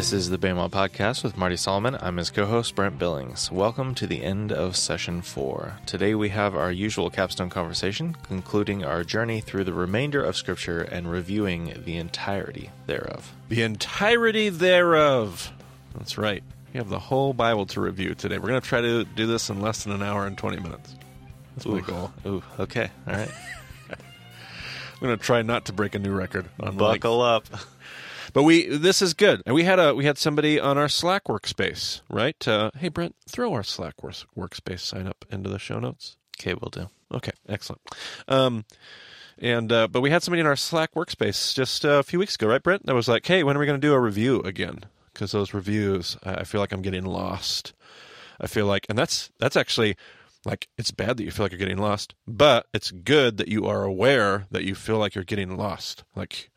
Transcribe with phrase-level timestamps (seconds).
[0.00, 1.94] This is the BEMA Podcast with Marty Solomon.
[2.00, 3.52] I'm his co host, Brent Billings.
[3.52, 5.76] Welcome to the end of session four.
[5.84, 10.80] Today we have our usual capstone conversation, concluding our journey through the remainder of Scripture
[10.80, 13.34] and reviewing the entirety thereof.
[13.50, 15.52] The entirety thereof.
[15.94, 16.42] That's right.
[16.72, 18.38] We have the whole Bible to review today.
[18.38, 20.94] We're going to try to do this in less than an hour and 20 minutes.
[21.56, 21.82] That's my Ooh.
[21.82, 22.12] goal.
[22.24, 22.88] Ooh, okay.
[23.06, 23.30] All right.
[23.90, 26.78] I'm going to try not to break a new record on.
[26.78, 27.44] Buckle up.
[28.32, 29.42] But we this is good.
[29.46, 32.46] And we had a we had somebody on our Slack workspace, right?
[32.46, 36.16] Uh, hey Brent, throw our Slack works, workspace sign up into the show notes.
[36.38, 36.88] Okay, we'll do.
[37.12, 37.82] Okay, excellent.
[38.28, 38.64] Um,
[39.38, 42.48] and uh, but we had somebody in our Slack workspace just a few weeks ago,
[42.48, 42.86] right, Brent?
[42.86, 45.52] That was like, "Hey, when are we going to do a review again?" Because those
[45.52, 47.74] reviews, I feel like I'm getting lost.
[48.40, 49.96] I feel like, and that's that's actually
[50.44, 53.66] like it's bad that you feel like you're getting lost, but it's good that you
[53.66, 56.04] are aware that you feel like you're getting lost.
[56.14, 56.50] Like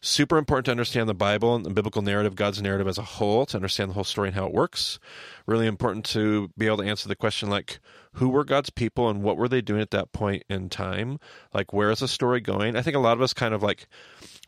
[0.00, 3.46] super important to understand the Bible and the biblical narrative, God's narrative as a whole,
[3.46, 4.98] to understand the whole story and how it works.
[5.46, 7.80] Really important to be able to answer the question like,
[8.12, 11.18] who were God's people and what were they doing at that point in time?
[11.52, 12.76] Like, where is the story going?
[12.76, 13.86] I think a lot of us kind of like,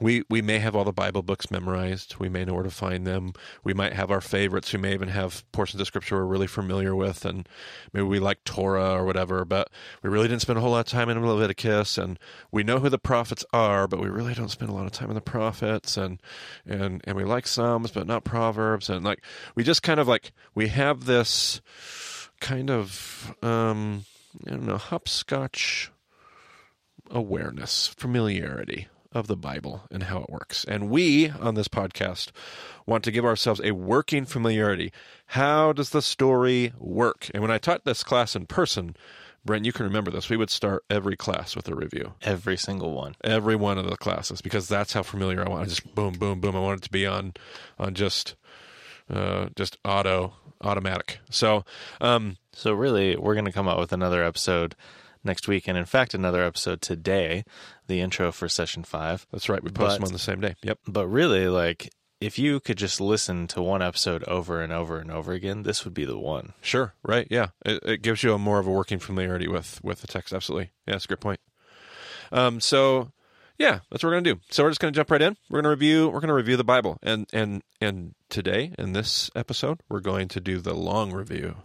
[0.00, 2.16] we, we may have all the Bible books memorized.
[2.18, 3.34] We may know where to find them.
[3.62, 4.72] We might have our favorites.
[4.72, 7.46] We may even have portions of scripture we're really familiar with, and
[7.92, 9.68] maybe we like Torah or whatever, but
[10.02, 12.18] we really didn't spend a whole lot of time in Leviticus, and
[12.50, 15.10] we know who the prophets are, but we really don't spend a lot of time
[15.10, 16.20] in the prophets, and
[16.64, 19.22] and and we like Psalms, but not Proverbs, and like
[19.54, 21.60] we just kind of like we have this
[22.40, 24.06] kind of um,
[24.46, 25.92] I don't know hopscotch
[27.10, 30.64] awareness, familiarity of the Bible and how it works.
[30.64, 32.30] And we on this podcast
[32.86, 34.92] want to give ourselves a working familiarity.
[35.26, 37.28] How does the story work?
[37.34, 38.96] And when I taught this class in person,
[39.44, 40.28] Brent, you can remember this.
[40.28, 42.12] We would start every class with a review.
[42.22, 43.16] Every single one.
[43.24, 45.62] Every one of the classes because that's how familiar I want.
[45.62, 46.54] I just boom, boom, boom.
[46.54, 47.32] I want it to be on
[47.78, 48.36] on just
[49.08, 51.20] uh, just auto automatic.
[51.30, 51.64] So
[52.00, 54.74] um, So, really, we're going to come out with another episode
[55.24, 57.44] next week, and in fact, another episode today,
[57.86, 59.26] the intro for session five.
[59.30, 59.62] that's right.
[59.62, 60.54] We post But- them on the same day.
[60.62, 60.78] Yep.
[60.86, 65.10] But really, like, if you could just listen to one episode over and over and
[65.10, 66.52] over again, this would be the one.
[66.60, 66.92] Sure.
[67.02, 67.26] Right.
[67.30, 67.48] Yeah.
[67.64, 70.32] It, it gives you a more of a working familiarity with with the text.
[70.34, 70.70] Absolutely.
[70.86, 70.94] Yeah.
[70.94, 71.40] That's a great point.
[72.32, 72.60] Um.
[72.60, 73.12] So,
[73.58, 74.40] yeah, that's what we're gonna do.
[74.50, 75.36] So we're just gonna jump right in.
[75.48, 76.08] We're gonna review.
[76.08, 80.40] We're gonna review the Bible, and and and today in this episode, we're going to
[80.40, 81.56] do the long review.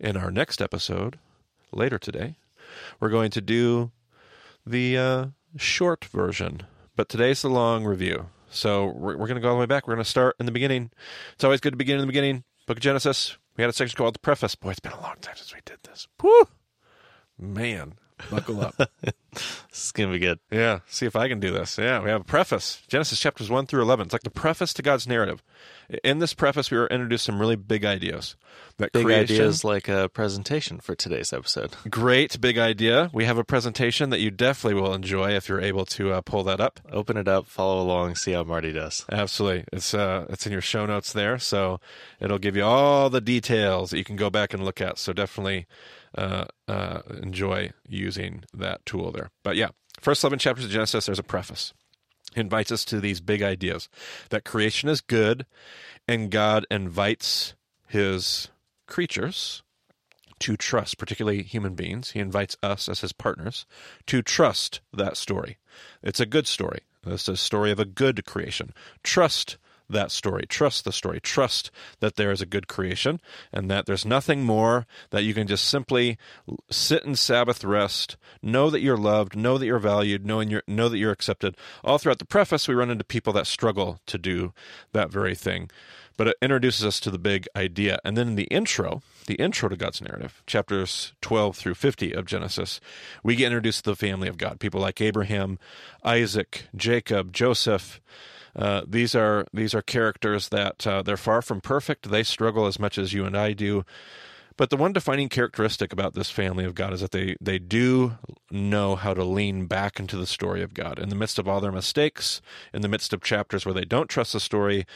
[0.00, 1.18] In our next episode,
[1.70, 2.34] later today,
[3.00, 3.90] we're going to do
[4.66, 6.62] the uh, short version.
[6.96, 8.28] But today's the long review.
[8.50, 9.86] So we're, we're going to go all the way back.
[9.86, 10.90] We're going to start in the beginning.
[11.34, 12.44] It's always good to begin in the beginning.
[12.66, 13.36] Book of Genesis.
[13.56, 14.54] We had a section called the preface.
[14.54, 16.06] Boy, it's been a long time since we did this.
[16.20, 16.48] Whew.
[17.38, 17.94] Man,
[18.30, 18.74] buckle up.
[19.70, 20.38] This is going to be good.
[20.50, 21.78] yeah, see if I can do this.
[21.78, 22.82] Yeah, we have a preface.
[22.88, 24.04] Genesis chapters 1 through 11.
[24.04, 25.42] It's like the preface to God's narrative.
[26.04, 28.36] In this preface, we were introduced some really big ideas.
[28.76, 31.76] That Big creation, ideas like a presentation for today's episode.
[31.88, 33.10] Great big idea.
[33.14, 36.44] We have a presentation that you definitely will enjoy if you're able to uh, pull
[36.44, 36.80] that up.
[36.90, 39.06] Open it up, follow along, see how Marty does.
[39.10, 39.64] Absolutely.
[39.72, 41.80] It's uh it's in your show notes there, so
[42.20, 44.98] it'll give you all the details that you can go back and look at.
[44.98, 45.66] So definitely
[46.16, 49.30] uh, uh, enjoy using that tool there.
[49.42, 49.68] But yeah,
[50.00, 51.72] first 11 chapters of Genesis, there's a preface.
[52.34, 53.88] He invites us to these big ideas
[54.30, 55.46] that creation is good
[56.08, 57.54] and God invites
[57.86, 58.48] his
[58.86, 59.62] creatures
[60.40, 62.10] to trust, particularly human beings.
[62.12, 63.64] He invites us as his partners
[64.06, 65.58] to trust that story.
[66.02, 66.80] It's a good story.
[67.06, 68.72] It's a story of a good creation.
[69.02, 69.56] Trust
[69.92, 70.44] that story.
[70.46, 71.20] Trust the story.
[71.20, 71.70] Trust
[72.00, 73.20] that there is a good creation
[73.52, 76.18] and that there's nothing more that you can just simply
[76.70, 80.88] sit in Sabbath rest, know that you're loved, know that you're valued, knowing you're, know
[80.88, 81.56] that you're accepted.
[81.84, 84.52] All throughout the preface, we run into people that struggle to do
[84.92, 85.70] that very thing.
[86.16, 87.98] But it introduces us to the big idea.
[88.04, 92.26] And then in the intro, the intro to God's narrative, chapters 12 through 50 of
[92.26, 92.80] Genesis,
[93.22, 94.60] we get introduced to the family of God.
[94.60, 95.58] People like Abraham,
[96.04, 98.00] Isaac, Jacob, Joseph.
[98.54, 102.10] Uh, these are these are characters that uh, they're far from perfect.
[102.10, 103.84] They struggle as much as you and I do.
[104.56, 108.18] But the one defining characteristic about this family of God is that they, they do
[108.50, 110.98] know how to lean back into the story of God.
[110.98, 114.10] In the midst of all their mistakes, in the midst of chapters where they don't
[114.10, 114.86] trust the story,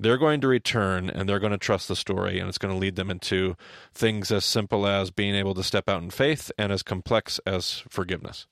[0.00, 2.78] they're going to return and they're going to trust the story, and it's going to
[2.78, 3.56] lead them into
[3.92, 7.84] things as simple as being able to step out in faith and as complex as
[7.88, 8.46] forgiveness.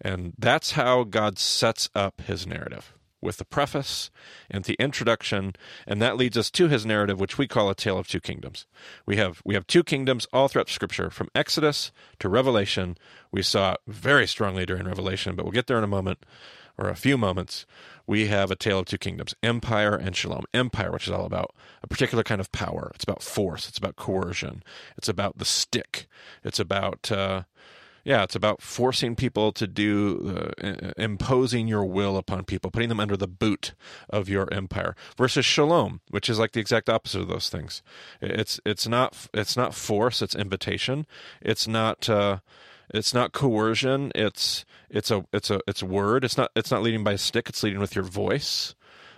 [0.00, 2.94] And that's how God sets up his narrative
[3.24, 4.10] with the preface
[4.48, 5.54] and the introduction,
[5.86, 8.66] and that leads us to his narrative, which we call a tale of two kingdoms.
[9.06, 11.90] We have we have two kingdoms all throughout Scripture, from Exodus
[12.20, 12.96] to Revelation.
[13.32, 16.18] We saw very strongly during Revelation, but we'll get there in a moment.
[16.76, 17.66] or a few moments,
[18.06, 20.44] we have a tale of two kingdoms empire and shalom.
[20.52, 23.96] Empire, which is all about a particular kind of power, it's about force, it's about
[23.96, 24.62] coercion,
[24.96, 26.06] it's about the stick,
[26.42, 27.10] it's about.
[27.10, 27.42] Uh,
[28.04, 33.00] yeah, it's about forcing people to do, uh, imposing your will upon people, putting them
[33.00, 33.72] under the boot
[34.10, 34.94] of your empire.
[35.16, 37.82] Versus shalom, which is like the exact opposite of those things.
[38.20, 41.06] It's it's not it's not force, it's invitation.
[41.40, 42.38] It's not uh,
[42.92, 44.12] it's not coercion.
[44.14, 46.24] It's it's a it's a it's word.
[46.24, 47.48] It's not it's not leading by a stick.
[47.48, 48.74] It's leading with your voice.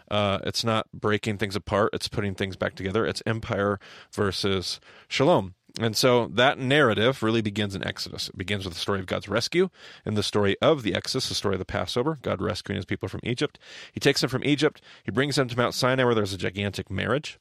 [0.08, 1.90] Uh, it's not breaking things apart.
[1.92, 3.04] It's putting things back together.
[3.04, 3.80] It's empire
[4.12, 4.78] versus
[5.08, 5.55] shalom.
[5.78, 8.28] And so that narrative really begins in Exodus.
[8.28, 9.68] It begins with the story of God's rescue
[10.06, 13.08] and the story of the Exodus, the story of the Passover, God rescuing his people
[13.08, 13.58] from Egypt.
[13.92, 16.90] He takes them from Egypt, he brings them to Mount Sinai where there's a gigantic
[16.90, 17.38] marriage.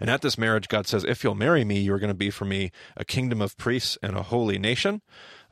[0.00, 2.30] And at this marriage, God says, If you'll marry me, you are going to be
[2.30, 5.00] for me a kingdom of priests and a holy nation.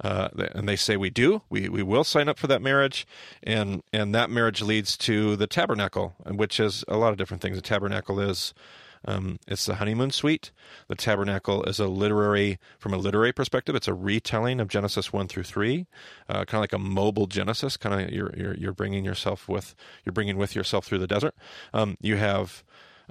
[0.02, 1.42] Uh, and they say, We do.
[1.48, 3.06] We, we will sign up for that marriage.
[3.42, 7.56] And, and that marriage leads to the tabernacle, which is a lot of different things.
[7.56, 8.54] The tabernacle is
[9.06, 10.50] um, it's the honeymoon suite.
[10.88, 15.28] The tabernacle is a literary, from a literary perspective, it's a retelling of Genesis one
[15.28, 15.86] through three,
[16.28, 17.76] uh, kind of like a mobile Genesis.
[17.76, 19.74] Kind of you're, you're you're bringing yourself with
[20.04, 21.34] you're bringing with yourself through the desert.
[21.72, 22.62] Um, you have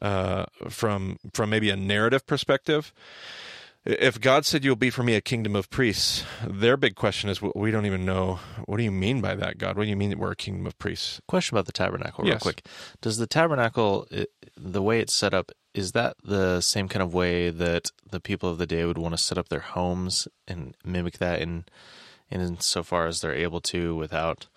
[0.02, 2.94] uh, from from maybe a narrative perspective.
[3.86, 7.42] If God said you'll be for me a kingdom of priests, their big question is
[7.42, 8.40] we don't even know.
[8.66, 9.78] What do you mean by that, God?
[9.78, 11.22] What do you mean that we're a kingdom of priests?
[11.28, 12.42] Question about the tabernacle, real Yes.
[12.42, 12.66] quick.
[13.02, 14.08] Does the tabernacle,
[14.58, 18.50] the way it's set up, is that the same kind of way that the people
[18.50, 21.64] of the day would want to set up their homes and mimic that in,
[22.30, 24.48] in so far as they're able to without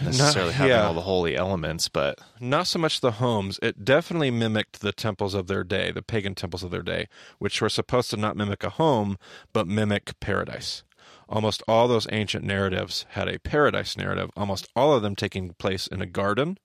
[0.00, 0.86] necessarily having yeah.
[0.86, 1.88] all the holy elements?
[1.88, 3.58] But Not so much the homes.
[3.62, 7.08] It definitely mimicked the temples of their day, the pagan temples of their day,
[7.38, 9.18] which were supposed to not mimic a home,
[9.52, 10.82] but mimic paradise.
[11.28, 15.86] Almost all those ancient narratives had a paradise narrative, almost all of them taking place
[15.86, 16.58] in a garden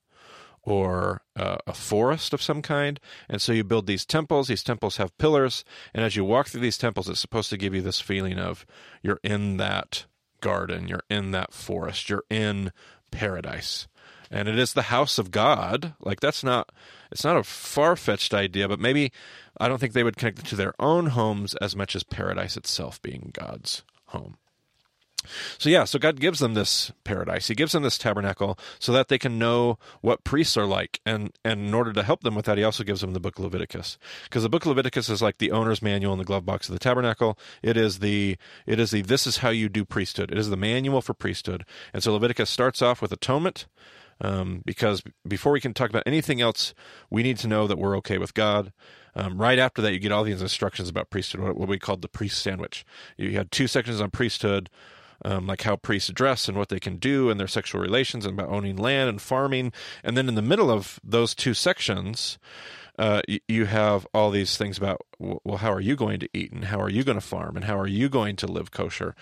[0.67, 2.99] or uh, a forest of some kind.
[3.29, 4.49] And so you build these temples.
[4.49, 5.63] These temples have pillars.
[5.93, 8.65] And as you walk through these temples, it's supposed to give you this feeling of
[9.01, 10.05] you're in that
[10.41, 12.73] garden, you're in that forest, you're in
[13.11, 13.87] paradise.
[14.29, 15.93] And it is the house of God.
[15.99, 16.71] Like that's not
[17.11, 19.11] it's not a far fetched idea, but maybe
[19.57, 22.57] I don't think they would connect it to their own homes as much as paradise
[22.57, 24.37] itself being God's home.
[25.57, 27.47] So yeah, so God gives them this paradise.
[27.47, 30.99] He gives them this tabernacle so that they can know what priests are like.
[31.05, 33.37] And and in order to help them with that, he also gives them the book
[33.37, 33.97] of Leviticus.
[34.23, 36.73] Because the book of Leviticus is like the owner's manual in the glove box of
[36.73, 37.37] the tabernacle.
[37.61, 40.31] It is the it is the this is how you do priesthood.
[40.31, 41.65] It is the manual for priesthood.
[41.93, 43.67] And so Leviticus starts off with atonement.
[44.19, 46.73] Um, because before we can talk about anything else,
[47.11, 48.73] we need to know that we're okay with God.
[49.15, 52.07] Um, right after that, you get all these instructions about priesthood, what, we called the
[52.07, 52.85] priest sandwich.
[53.17, 54.69] You had two sections on priesthood,
[55.25, 58.39] um, like how priests dress and what they can do and their sexual relations and
[58.39, 59.71] about owning land and farming.
[60.03, 62.37] And then in the middle of those two sections,
[62.99, 66.65] uh, you have all these things about well, how are you going to eat and
[66.65, 69.15] how are you going to farm and how are you going to live kosher,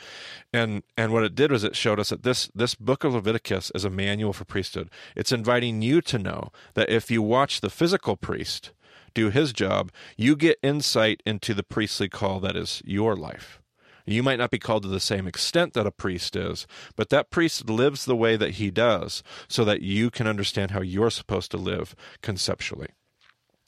[0.54, 3.72] and and what it did was it showed us that this this book of Leviticus
[3.76, 4.90] is a manual for priesthood.
[5.16, 8.72] It's inviting you to know that if you watch the physical priest
[9.14, 13.62] do his job, you get insight into the priestly call that is your life.
[14.06, 17.32] You might not be called to the same extent that a priest is, but that
[17.32, 21.52] priest lives the way that he does so that you can understand how you're supposed
[21.52, 22.90] to live conceptually.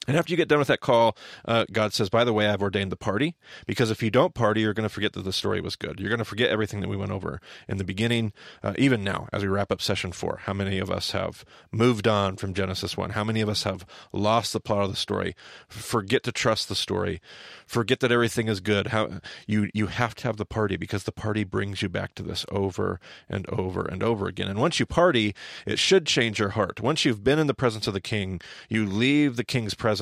[0.08, 2.62] And after you get done with that call, uh, God says, By the way, I've
[2.62, 3.36] ordained the party,
[3.66, 6.00] because if you don't party, you're going to forget that the story was good.
[6.00, 9.28] You're going to forget everything that we went over in the beginning, uh, even now,
[9.34, 10.40] as we wrap up session four.
[10.44, 13.10] How many of us have moved on from Genesis 1?
[13.10, 15.36] How many of us have lost the plot of the story?
[15.68, 17.20] Forget to trust the story.
[17.66, 18.88] Forget that everything is good.
[18.88, 22.22] How you you have to have the party because the party brings you back to
[22.22, 22.98] this over
[23.28, 24.48] and over and over again.
[24.48, 25.34] And once you party,
[25.66, 26.80] it should change your heart.
[26.80, 29.97] Once you've been in the presence of the king, you leave the king's presence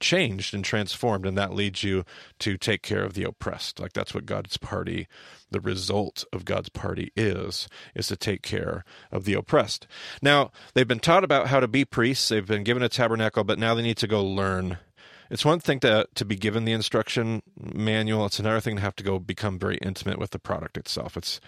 [0.00, 2.04] changed and transformed, and that leads you
[2.40, 3.80] to take care of the oppressed.
[3.80, 5.06] Like that's what God's party,
[5.50, 9.86] the result of God's party is, is to take care of the oppressed.
[10.20, 13.58] Now, they've been taught about how to be priests, they've been given a tabernacle, but
[13.58, 14.78] now they need to go learn
[15.30, 18.26] it's one thing to to be given the instruction manual.
[18.26, 21.16] It's another thing to have to go become very intimate with the product itself.
[21.16, 21.40] It's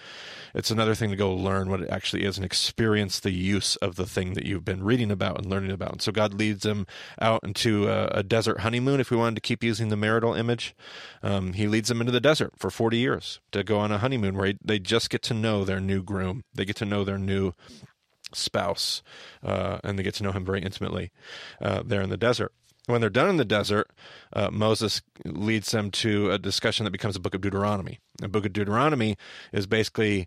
[0.54, 3.96] it's another thing to go learn what it actually is and experience the use of
[3.96, 5.92] the thing that you've been reading about and learning about.
[5.92, 6.86] And so God leads them
[7.20, 9.00] out into a, a desert honeymoon.
[9.00, 10.74] If we wanted to keep using the marital image,
[11.22, 14.36] um, He leads them into the desert for forty years to go on a honeymoon
[14.36, 16.44] where they just get to know their new groom.
[16.54, 17.52] They get to know their new
[18.34, 19.02] spouse,
[19.42, 21.10] uh, and they get to know him very intimately
[21.62, 22.52] uh, there in the desert.
[22.88, 23.90] When they're done in the desert,
[24.32, 28.00] uh, Moses leads them to a discussion that becomes a book of Deuteronomy.
[28.16, 29.18] The book of Deuteronomy
[29.52, 30.26] is basically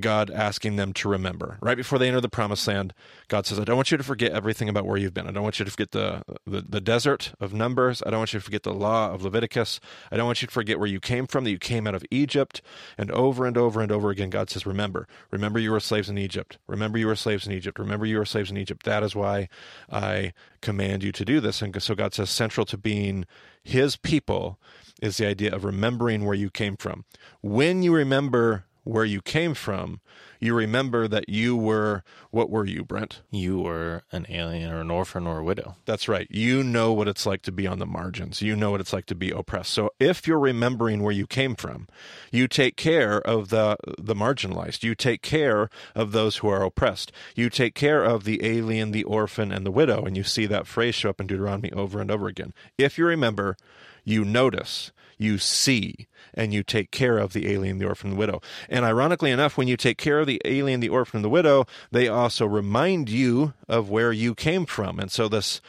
[0.00, 1.58] God asking them to remember.
[1.60, 2.94] Right before they enter the promised land,
[3.28, 5.26] God says, I don't want you to forget everything about where you've been.
[5.26, 8.02] I don't want you to forget the, the, the desert of Numbers.
[8.06, 9.80] I don't want you to forget the law of Leviticus.
[10.10, 12.04] I don't want you to forget where you came from, that you came out of
[12.10, 12.60] Egypt.
[12.98, 16.18] And over and over and over again, God says, Remember, remember you were slaves in
[16.18, 16.58] Egypt.
[16.66, 17.78] Remember you were slaves in Egypt.
[17.78, 18.84] Remember you were slaves in Egypt.
[18.84, 19.48] That is why
[19.90, 21.62] I command you to do this.
[21.62, 23.26] And so God says, central to being
[23.62, 24.58] his people
[25.02, 27.04] is the idea of remembering where you came from.
[27.40, 30.00] When you remember where you came from,
[30.40, 33.22] you remember that you were what were you, Brent?
[33.30, 35.76] You were an alien or an orphan or a widow.
[35.86, 36.26] That's right.
[36.30, 38.42] You know what it's like to be on the margins.
[38.42, 39.72] You know what it's like to be oppressed.
[39.72, 41.88] So if you're remembering where you came from,
[42.30, 44.82] you take care of the the marginalized.
[44.82, 47.10] You take care of those who are oppressed.
[47.34, 50.04] You take care of the alien, the orphan, and the widow.
[50.04, 52.52] And you see that phrase show up in Deuteronomy over and over again.
[52.76, 53.56] If you remember,
[54.04, 58.40] you notice, you see, and you take care of the alien, the orphan, the widow.
[58.68, 62.08] And ironically enough, when you take care of the alien, the orphan, the widow, they
[62.08, 64.98] also remind you of where you came from.
[64.98, 65.60] And so this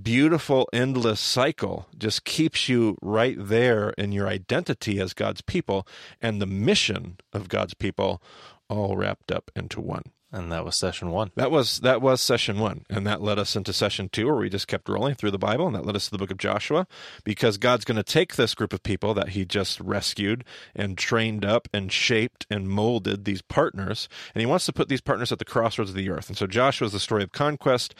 [0.00, 5.86] beautiful, endless cycle just keeps you right there in your identity as God's people
[6.20, 8.22] and the mission of God's people
[8.68, 10.04] all wrapped up into one.
[10.34, 11.30] And that was session one.
[11.36, 14.48] That was that was session one, and that led us into session two, where we
[14.48, 16.86] just kept rolling through the Bible, and that led us to the book of Joshua,
[17.22, 21.44] because God's going to take this group of people that He just rescued and trained
[21.44, 25.38] up and shaped and molded these partners, and He wants to put these partners at
[25.38, 26.28] the crossroads of the earth.
[26.28, 27.94] And so Joshua is the story of conquest,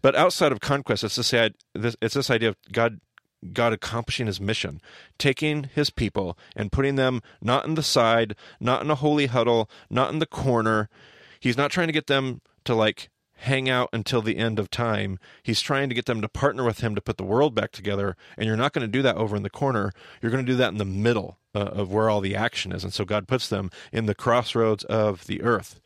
[0.00, 1.34] but outside of conquest, it's this
[2.00, 3.00] it's this idea of God
[3.52, 4.80] God accomplishing his mission,
[5.18, 9.68] taking his people and putting them not in the side, not in a holy huddle,
[9.90, 10.88] not in the corner,
[11.44, 15.18] He's not trying to get them to like hang out until the end of time.
[15.42, 18.16] He's trying to get them to partner with him to put the world back together.
[18.38, 19.92] And you're not going to do that over in the corner.
[20.22, 22.82] You're going to do that in the middle uh, of where all the action is.
[22.82, 25.82] And so God puts them in the crossroads of the earth.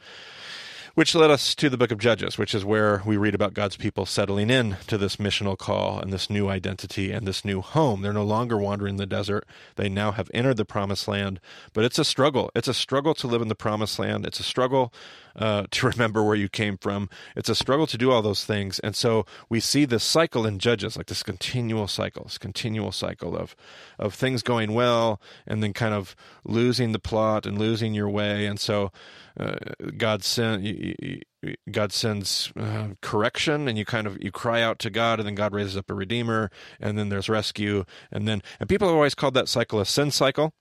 [0.94, 3.76] Which led us to the book of Judges, which is where we read about God's
[3.76, 8.02] people settling in to this missional call and this new identity and this new home.
[8.02, 9.46] They're no longer wandering the desert.
[9.76, 11.38] They now have entered the promised land.
[11.72, 12.50] But it's a struggle.
[12.52, 14.26] It's a struggle to live in the promised land.
[14.26, 14.92] It's a struggle
[15.37, 17.08] uh, to remember where you came from.
[17.37, 18.78] It's a struggle to do all those things.
[18.80, 23.37] And so we see this cycle in Judges, like this continual cycle, this continual cycle
[23.37, 23.54] of,
[23.99, 28.47] of things going well and then kind of losing the plot and losing your way.
[28.47, 28.92] And so
[29.38, 29.56] uh,
[29.97, 31.25] God send
[31.70, 35.37] God sends uh, correction, and you kind of you cry out to God, and then
[35.37, 39.14] God raises up a redeemer, and then there's rescue, and then and people have always
[39.14, 40.52] called that cycle a sin cycle,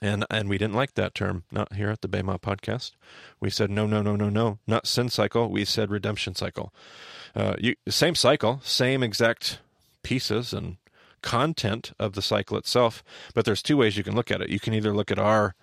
[0.00, 2.92] and and we didn't like that term, not here at the Bema podcast.
[3.40, 5.50] We said no, no, no, no, no, not sin cycle.
[5.50, 6.72] We said redemption cycle.
[7.34, 9.60] Uh, you, same cycle, same exact
[10.02, 10.76] pieces and
[11.22, 13.02] content of the cycle itself,
[13.34, 14.50] but there's two ways you can look at it.
[14.50, 15.54] You can either look at our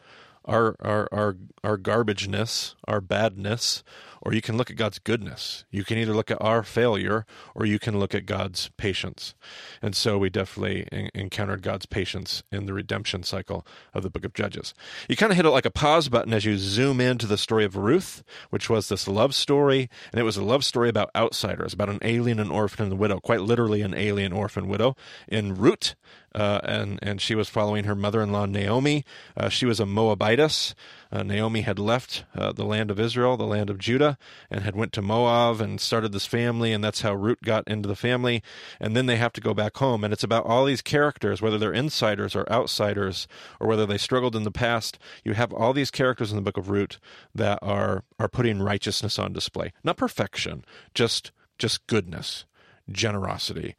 [0.46, 3.84] our our our our garbageness, our badness,
[4.22, 5.66] or you can look at God's goodness.
[5.72, 9.34] You can either look at our failure or you can look at God's patience.
[9.82, 14.24] And so we definitely en- encountered God's patience in the redemption cycle of the book
[14.24, 14.74] of Judges.
[15.10, 17.66] You kind of hit it like a pause button as you zoom into the story
[17.66, 19.90] of Ruth, which was this love story.
[20.12, 22.98] And it was a love story about outsiders, about an alien, an orphan, and a
[22.98, 24.96] widow, quite literally an alien, orphan, widow.
[25.28, 25.96] In Ruth,
[26.34, 29.04] uh, and and she was following her mother-in-law Naomi.
[29.36, 30.74] Uh, she was a Moabitess.
[31.12, 34.18] Uh, Naomi had left uh, the land of Israel, the land of Judah,
[34.50, 37.90] and had went to Moab and started this family, and that's how Ruth got into
[37.90, 38.42] the family.
[38.80, 41.58] And then they have to go back home, and it's about all these characters, whether
[41.58, 43.28] they're insiders or outsiders,
[43.60, 44.98] or whether they struggled in the past.
[45.26, 46.98] You have all these characters in the book of Ruth
[47.36, 52.46] that are are putting righteousness on display, not perfection, just just goodness,
[52.90, 53.76] generosity,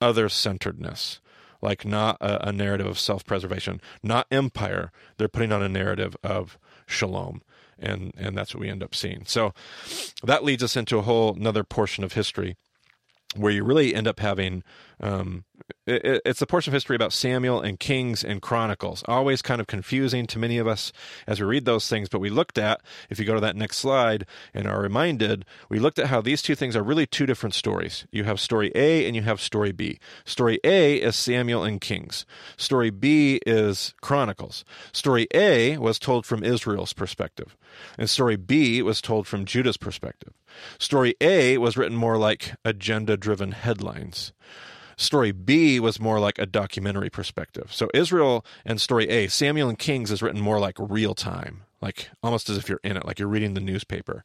[0.00, 1.20] other centeredness
[1.62, 4.90] like not a, a narrative of self-preservation, not empire.
[5.16, 7.42] They're putting on a narrative of shalom,
[7.78, 9.24] and and that's what we end up seeing.
[9.26, 9.54] So
[10.22, 12.56] that leads us into a whole another portion of history
[13.34, 14.62] where you really end up having
[15.00, 15.44] um,
[15.86, 19.02] it, it's a portion of history about Samuel and Kings and Chronicles.
[19.06, 20.92] Always kind of confusing to many of us
[21.26, 22.08] as we read those things.
[22.08, 25.78] But we looked at, if you go to that next slide and are reminded, we
[25.78, 28.06] looked at how these two things are really two different stories.
[28.10, 29.98] You have story A and you have story B.
[30.24, 32.24] Story A is Samuel and Kings.
[32.56, 34.64] Story B is Chronicles.
[34.92, 37.56] Story A was told from Israel's perspective,
[37.98, 40.32] and story B was told from Judah's perspective.
[40.78, 44.32] Story A was written more like agenda driven headlines.
[44.96, 47.72] Story B was more like a documentary perspective.
[47.72, 52.10] So Israel and story A, Samuel and Kings is written more like real time, like
[52.22, 54.24] almost as if you're in it, like you're reading the newspaper.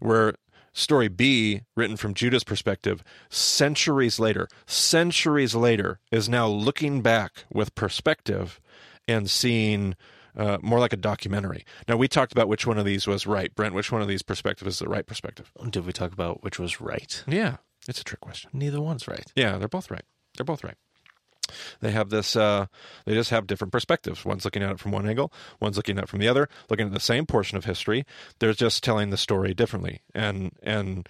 [0.00, 0.34] Where
[0.72, 7.74] story B, written from Judah's perspective, centuries later, centuries later, is now looking back with
[7.74, 8.60] perspective
[9.06, 9.96] and seeing
[10.36, 11.64] uh, more like a documentary.
[11.88, 13.74] Now we talked about which one of these was right, Brent.
[13.74, 15.50] Which one of these perspectives is the right perspective?
[15.68, 17.24] Did we talk about which was right?
[17.26, 17.56] Yeah,
[17.88, 18.50] it's a trick question.
[18.52, 19.24] Neither one's right.
[19.34, 20.04] Yeah, they're both right.
[20.36, 20.76] They're both right.
[21.80, 22.36] They have this.
[22.36, 22.66] Uh,
[23.06, 24.24] they just have different perspectives.
[24.24, 25.32] One's looking at it from one angle.
[25.60, 26.48] One's looking at it from the other.
[26.68, 28.04] Looking at the same portion of history.
[28.38, 30.02] They're just telling the story differently.
[30.14, 31.08] And and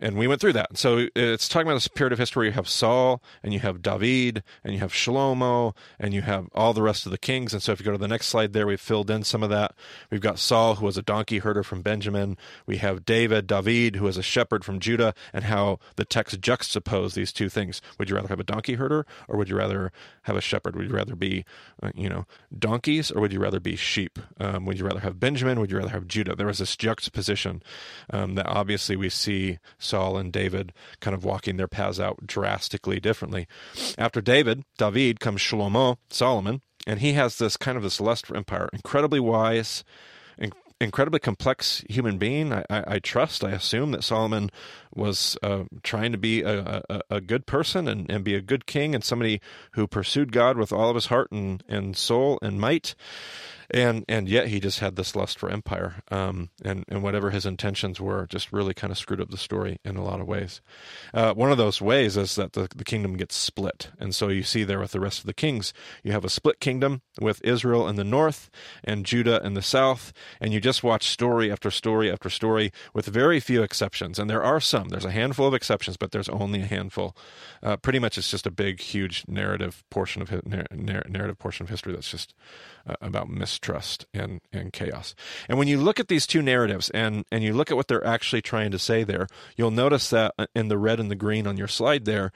[0.00, 0.76] and we went through that.
[0.76, 3.82] So it's talking about this period of history where you have Saul and you have
[3.82, 7.52] David and you have Shlomo and you have all the rest of the kings.
[7.52, 9.50] And so if you go to the next slide there, we've filled in some of
[9.50, 9.74] that.
[10.10, 12.36] We've got Saul, who was a donkey herder from Benjamin.
[12.66, 17.14] We have David, David, who was a shepherd from Judah, and how the text juxtapose
[17.14, 17.80] these two things.
[17.98, 20.76] Would you rather have a donkey herder or would you rather have a shepherd?
[20.76, 21.44] Would you rather be,
[21.82, 24.18] uh, you know, donkeys or would you rather be sheep?
[24.38, 25.60] Um, would you rather have Benjamin?
[25.60, 26.34] Would you rather have Judah?
[26.34, 27.62] There was this juxtaposition
[28.10, 29.58] um, that obviously we see
[29.94, 33.46] Saul and David kind of walking their paths out drastically differently.
[33.96, 38.36] After David, David comes Shlomo, Solomon, and he has this kind of this lust for
[38.36, 39.84] empire, incredibly wise,
[40.80, 42.52] incredibly complex human being.
[42.52, 44.50] I, I, I, trust, I assume that Solomon
[44.92, 48.66] was uh, trying to be a, a, a, good person and, and be a good
[48.66, 49.40] king and somebody
[49.74, 52.96] who pursued God with all of his heart and, and soul and might
[53.70, 57.46] and and yet he just had this lust for empire, um, and and whatever his
[57.46, 60.60] intentions were, just really kind of screwed up the story in a lot of ways.
[61.12, 64.42] Uh, one of those ways is that the, the kingdom gets split, and so you
[64.42, 67.88] see there with the rest of the kings, you have a split kingdom with Israel
[67.88, 68.50] in the north
[68.82, 73.06] and Judah in the south, and you just watch story after story after story with
[73.06, 74.88] very few exceptions, and there are some.
[74.88, 77.16] There's a handful of exceptions, but there's only a handful.
[77.62, 81.92] Uh, pretty much, it's just a big, huge narrative portion of narrative portion of history
[81.92, 82.34] that's just
[82.86, 85.14] uh, about mistrust and, and chaos.
[85.48, 88.06] And when you look at these two narratives and, and you look at what they're
[88.06, 89.26] actually trying to say there,
[89.56, 92.32] you'll notice that uh, in the red and the green on your slide there,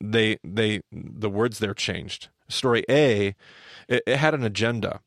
[0.00, 2.28] they they the words there changed.
[2.48, 3.34] Story A,
[3.88, 5.00] it, it had an agenda.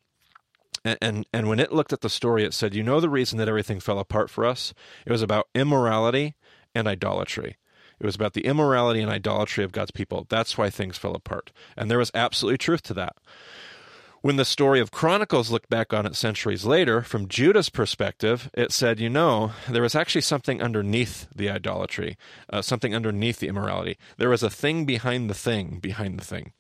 [0.83, 3.37] And, and and when it looked at the story, it said, "You know the reason
[3.37, 4.73] that everything fell apart for us?
[5.05, 6.35] It was about immorality
[6.73, 7.57] and idolatry."
[7.99, 10.25] It was about the immorality and idolatry of God's people.
[10.29, 11.51] That's why things fell apart.
[11.75, 13.17] And there was absolutely truth to that.
[14.21, 18.73] When the story of Chronicles looked back on it centuries later, from Judah's perspective, it
[18.73, 22.17] said, you know, there was actually something underneath the idolatry,
[22.51, 23.97] uh, something underneath the immorality.
[24.17, 26.51] There was a thing behind the thing behind the thing.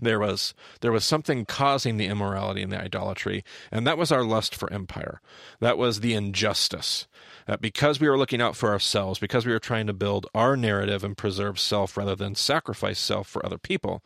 [0.00, 4.24] There was there was something causing the immorality and the idolatry, and that was our
[4.24, 5.20] lust for empire.
[5.60, 7.06] That was the injustice.
[7.48, 10.54] That because we were looking out for ourselves, because we were trying to build our
[10.54, 14.04] narrative and preserve self rather than sacrifice self for other people,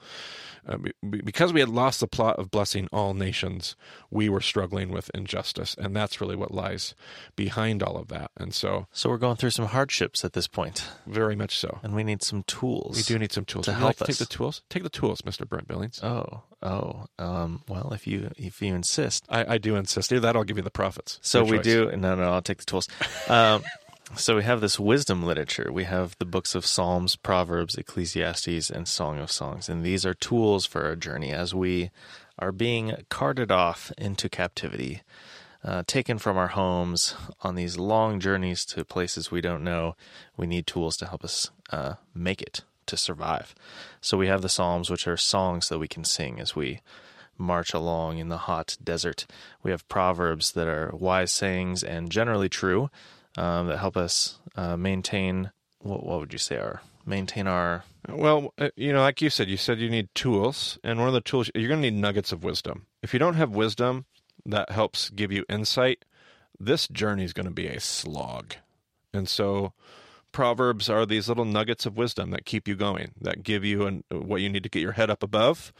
[0.64, 0.78] uh,
[1.10, 3.74] because we had lost the plot of blessing all nations,
[4.12, 6.94] we were struggling with injustice, and that's really what lies
[7.34, 8.30] behind all of that.
[8.36, 11.96] And so, so we're going through some hardships at this point, very much so, and
[11.96, 12.96] we need some tools.
[12.96, 14.18] We do need some tools to help like us.
[14.18, 14.62] Take the tools.
[14.70, 16.00] Take the tools, Mister Brent Billings.
[16.00, 17.06] Oh, oh.
[17.18, 20.10] Um, well, if you if you insist, I, I do insist.
[20.10, 21.18] That I'll give you the prophets.
[21.22, 21.90] So we do.
[21.96, 22.88] No, no, I'll take the tools.
[23.28, 23.62] Um,
[24.16, 25.70] so we have this wisdom literature.
[25.72, 29.68] We have the books of Psalms, Proverbs, Ecclesiastes, and Song of Songs.
[29.70, 31.90] And these are tools for our journey as we
[32.38, 35.02] are being carted off into captivity,
[35.64, 39.96] uh, taken from our homes on these long journeys to places we don't know.
[40.36, 43.54] We need tools to help us uh, make it, to survive.
[44.00, 46.80] So we have the Psalms, which are songs that we can sing as we
[47.38, 49.26] march along in the hot desert.
[49.62, 52.90] We have Proverbs that are wise sayings and generally true
[53.36, 58.54] um, that help us uh, maintain what, what would you say are maintain our well
[58.58, 61.20] uh, you know like you said you said you need tools and one of the
[61.20, 64.04] tools you're going to need nuggets of wisdom if you don't have wisdom
[64.46, 66.04] that helps give you insight
[66.60, 68.54] this journey is going to be a slog
[69.12, 69.72] and so
[70.32, 74.04] proverbs are these little nuggets of wisdom that keep you going that give you an,
[74.10, 75.72] what you need to get your head up above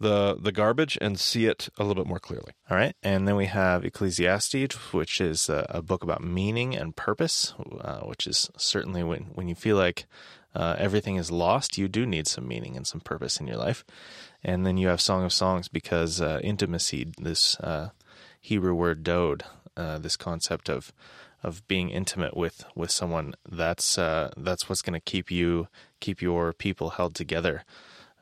[0.00, 2.52] the the garbage and see it a little bit more clearly.
[2.70, 6.96] All right, and then we have Ecclesiastes, which is a, a book about meaning and
[6.96, 10.06] purpose, uh, which is certainly when when you feel like
[10.54, 13.84] uh, everything is lost, you do need some meaning and some purpose in your life.
[14.42, 17.90] And then you have Song of Songs because uh, intimacy, this uh,
[18.40, 19.42] Hebrew word dode,
[19.76, 20.92] uh, this concept of
[21.42, 25.68] of being intimate with with someone that's uh, that's what's going to keep you
[26.00, 27.64] keep your people held together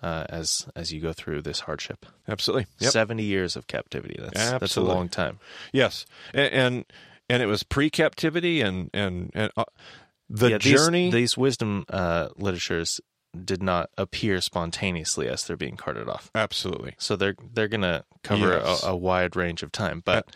[0.02, 2.04] uh, as as you go through this hardship.
[2.28, 2.92] Absolutely, yep.
[2.92, 4.16] seventy years of captivity.
[4.18, 4.58] That's Absolutely.
[4.60, 5.38] that's a long time.
[5.72, 6.84] Yes, and and,
[7.28, 9.64] and it was pre-captivity, and and and uh,
[10.28, 11.06] the yeah, journey.
[11.06, 13.00] These, these wisdom uh, literatures
[13.44, 16.30] did not appear spontaneously as they're being carted off.
[16.34, 16.94] Absolutely.
[16.98, 18.82] So they're they're going to cover yes.
[18.82, 20.26] a, a, wide range of time, but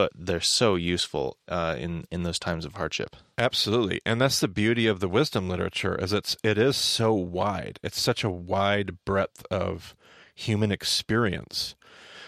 [0.00, 3.16] but they're so useful uh, in in those times of hardship.
[3.36, 7.78] Absolutely, and that's the beauty of the wisdom literature, is it's it is so wide.
[7.82, 9.94] It's such a wide breadth of
[10.34, 11.74] human experience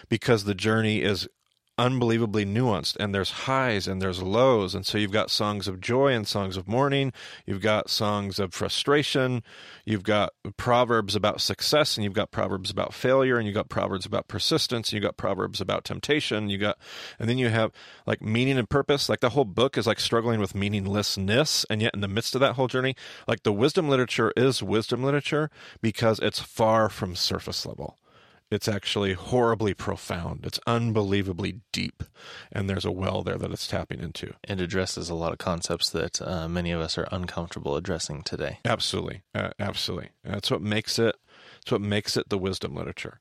[0.07, 1.27] because the journey is
[1.77, 4.75] unbelievably nuanced and there's highs and there's lows.
[4.75, 7.13] And so you've got songs of joy and songs of mourning.
[7.45, 9.43] You've got songs of frustration.
[9.85, 14.05] You've got proverbs about success and you've got proverbs about failure and you've got proverbs
[14.05, 16.49] about persistence and you've got proverbs about temptation.
[16.49, 16.77] You got
[17.19, 17.71] and then you have
[18.05, 19.09] like meaning and purpose.
[19.09, 22.41] Like the whole book is like struggling with meaninglessness and yet in the midst of
[22.41, 22.95] that whole journey
[23.27, 25.49] like the wisdom literature is wisdom literature
[25.81, 27.97] because it's far from surface level
[28.53, 30.45] it's actually horribly profound.
[30.45, 32.03] It's unbelievably deep,
[32.51, 34.33] and there's a well there that it's tapping into.
[34.47, 38.59] It addresses a lot of concepts that uh, many of us are uncomfortable addressing today.
[38.65, 40.09] Absolutely, uh, absolutely.
[40.23, 41.15] That's what makes it.
[41.55, 43.19] That's what makes it the wisdom literature.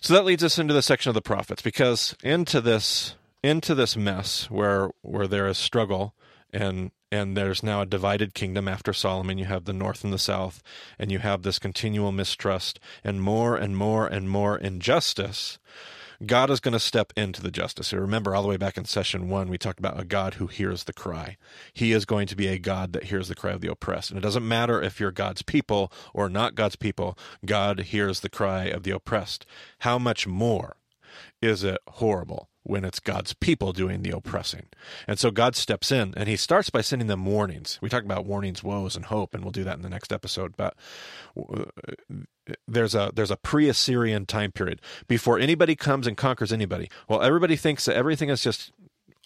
[0.00, 3.96] So that leads us into the section of the prophets, because into this into this
[3.96, 6.14] mess where where there is struggle
[6.52, 9.36] and and there's now a divided kingdom after Solomon.
[9.36, 10.62] You have the north and the south,
[10.98, 15.58] and you have this continual mistrust and more and more and more injustice.
[16.24, 17.88] God is going to step into the justice.
[17.88, 20.46] So remember, all the way back in session one, we talked about a God who
[20.46, 21.36] hears the cry.
[21.74, 24.10] He is going to be a God that hears the cry of the oppressed.
[24.10, 28.30] And it doesn't matter if you're God's people or not God's people, God hears the
[28.30, 29.44] cry of the oppressed.
[29.80, 30.76] How much more
[31.42, 34.66] is it horrible when it's God's people doing the oppressing.
[35.06, 37.78] And so God steps in and he starts by sending them warnings.
[37.82, 40.56] We talk about warnings, woes, and hope, and we'll do that in the next episode.
[40.56, 40.74] But
[41.36, 41.64] uh,
[42.66, 46.88] there's a there's a pre-Assyrian time period before anybody comes and conquers anybody.
[47.08, 48.72] Well, everybody thinks that everything is just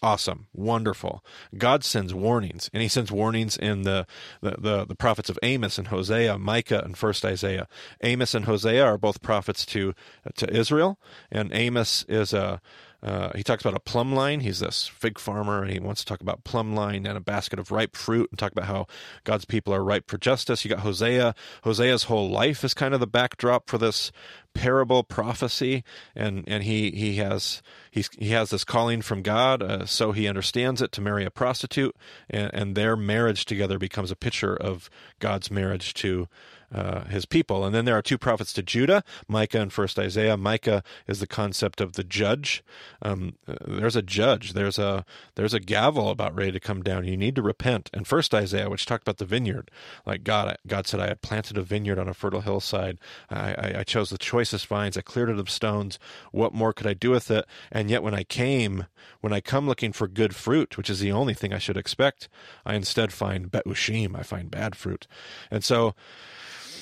[0.03, 1.25] awesome, wonderful.
[1.57, 4.07] God sends warnings, and He sends warnings in the,
[4.41, 7.67] the the, the, prophets of Amos and Hosea, Micah and First Isaiah.
[8.03, 9.95] Amos and Hosea are both prophets to
[10.37, 10.99] to Israel,
[11.31, 12.61] and Amos is a
[13.03, 14.41] uh, he talks about a plumb line.
[14.41, 17.59] He's this fig farmer, and he wants to talk about plumb line and a basket
[17.59, 18.87] of ripe fruit, and talk about how
[19.25, 20.65] God's people are ripe for justice.
[20.65, 21.35] You got Hosea.
[21.65, 24.13] Hosea's whole life is kind of the backdrop for this
[24.55, 29.85] parable prophecy, and and he he has he's, he has this calling from God, uh,
[29.85, 31.95] so he understands it to marry a prostitute,
[32.31, 34.89] and, and their marriage together becomes a picture of
[35.21, 36.29] God's marriage to
[36.75, 37.65] uh, his people.
[37.65, 40.37] And then there are two prophets to Judah, Micah and First Isaiah.
[40.37, 42.65] Micah is the concept of the judge.
[43.03, 44.53] Um, uh, there's a judge.
[44.53, 47.07] There's a there's a gavel about ready to come down.
[47.07, 47.91] You need to repent.
[47.93, 49.71] And First Isaiah, which talked about the vineyard,
[50.05, 52.99] like God, God said, I had planted a vineyard on a fertile hillside.
[53.31, 54.97] I, I, I chose the choicest vines.
[54.97, 55.99] I cleared it of stones.
[56.33, 57.47] What more could I do with it?
[57.71, 58.87] And yet, when I came,
[59.21, 62.29] when I come looking for good fruit, which is the only thing I should expect,
[62.65, 64.17] I instead find beushim.
[64.19, 65.07] I find bad fruit.
[65.51, 65.95] And so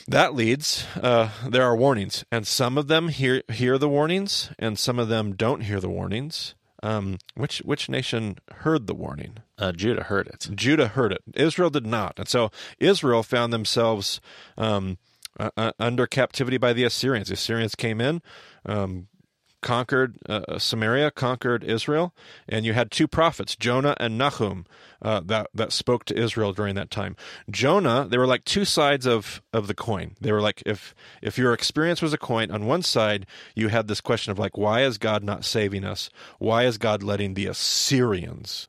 [0.07, 4.79] that leads uh, there are warnings and some of them hear hear the warnings and
[4.79, 6.55] some of them don't hear the warnings.
[6.83, 9.39] Um, which which nation heard the warning?
[9.57, 10.49] Uh, judah heard it.
[10.55, 11.23] Judah heard it.
[11.35, 12.19] Israel did not.
[12.19, 14.21] And so israel found themselves
[14.59, 14.99] um,
[15.41, 17.29] uh, under captivity by the assyrians.
[17.29, 18.21] The assyrians came in
[18.67, 19.09] um,
[19.65, 22.15] conquered uh, Samaria, conquered Israel,
[22.47, 24.67] and you had two prophets, Jonah and Nahum,
[25.01, 27.17] uh, that that spoke to Israel during that time.
[27.51, 30.17] Jonah, they were like two sides of of the coin.
[30.21, 33.89] They were like if if your experience was a coin, on one side you had
[33.89, 36.11] this question of like, why is God not saving us?
[36.39, 38.69] Why is God letting the Assyrians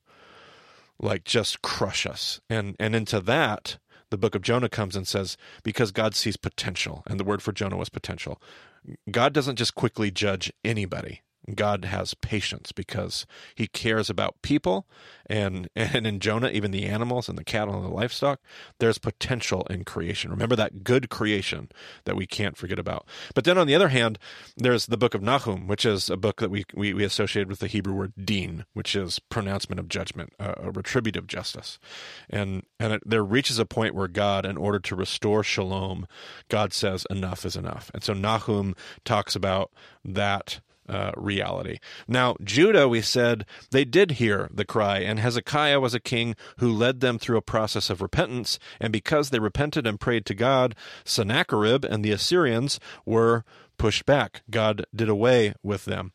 [0.97, 2.39] like just crush us?
[2.49, 3.77] And and into that
[4.11, 7.51] the book of Jonah comes and says, because God sees potential, and the word for
[7.51, 8.39] Jonah was potential.
[9.09, 11.21] God doesn't just quickly judge anybody.
[11.53, 14.87] God has patience because he cares about people.
[15.27, 18.39] And and in Jonah even the animals and the cattle and the livestock
[18.79, 20.31] there's potential in creation.
[20.31, 21.69] Remember that good creation
[22.05, 23.07] that we can't forget about.
[23.33, 24.17] But then on the other hand
[24.57, 27.59] there's the book of Nahum which is a book that we we, we associated with
[27.59, 31.79] the Hebrew word din which is pronouncement of judgment uh, a retributive justice.
[32.29, 36.07] And and it, there reaches a point where God in order to restore shalom
[36.49, 37.91] God says enough is enough.
[37.93, 39.71] And so Nahum talks about
[40.03, 41.79] that uh, reality.
[42.07, 46.71] Now, Judah, we said, they did hear the cry, and Hezekiah was a king who
[46.71, 48.59] led them through a process of repentance.
[48.79, 53.43] And because they repented and prayed to God, Sennacherib and the Assyrians were
[53.77, 54.43] pushed back.
[54.49, 56.13] God did away with them.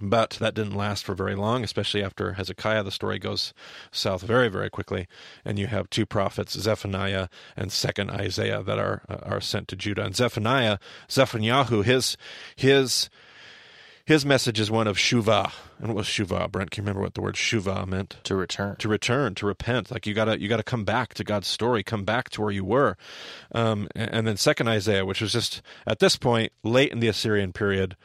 [0.00, 2.84] But that didn't last for very long, especially after Hezekiah.
[2.84, 3.52] The story goes
[3.90, 5.08] south very, very quickly,
[5.44, 9.76] and you have two prophets, Zephaniah and Second Isaiah, that are uh, are sent to
[9.76, 10.04] Judah.
[10.04, 10.78] And Zephaniah,
[11.10, 12.16] Zephaniah, his
[12.54, 13.10] his
[14.08, 15.52] his message is one of shuva.
[15.78, 16.70] And what was shuva, Brent?
[16.70, 18.16] Can you remember what the word shuva meant?
[18.24, 18.76] To return.
[18.76, 19.90] To return, to repent.
[19.90, 22.64] Like you gotta you gotta come back to God's story, come back to where you
[22.64, 22.96] were.
[23.52, 27.52] Um, and then second Isaiah, which was just at this point, late in the Assyrian
[27.52, 27.98] period,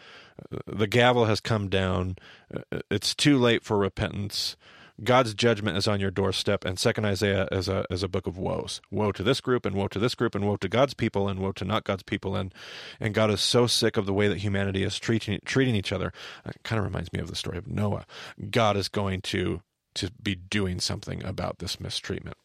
[0.51, 2.17] uh, the gavel has come down.
[2.53, 4.57] Uh, it's too late for repentance.
[5.03, 8.37] God's judgment is on your doorstep, and Second Isaiah is a is a book of
[8.37, 8.79] woes.
[8.91, 11.39] Woe to this group, and woe to this group, and woe to God's people, and
[11.39, 12.53] woe to not God's people, and
[12.99, 16.13] and God is so sick of the way that humanity is treating treating each other.
[16.45, 18.05] Uh, it kind of reminds me of the story of Noah.
[18.51, 19.61] God is going to
[19.95, 22.37] to be doing something about this mistreatment.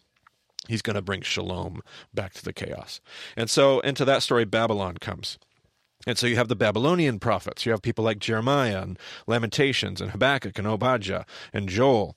[0.66, 1.80] He's going to bring shalom
[2.12, 3.00] back to the chaos.
[3.36, 5.38] And so into that story, Babylon comes.
[6.06, 7.66] And so you have the Babylonian prophets.
[7.66, 12.16] You have people like Jeremiah and Lamentations and Habakkuk and Obadiah and Joel.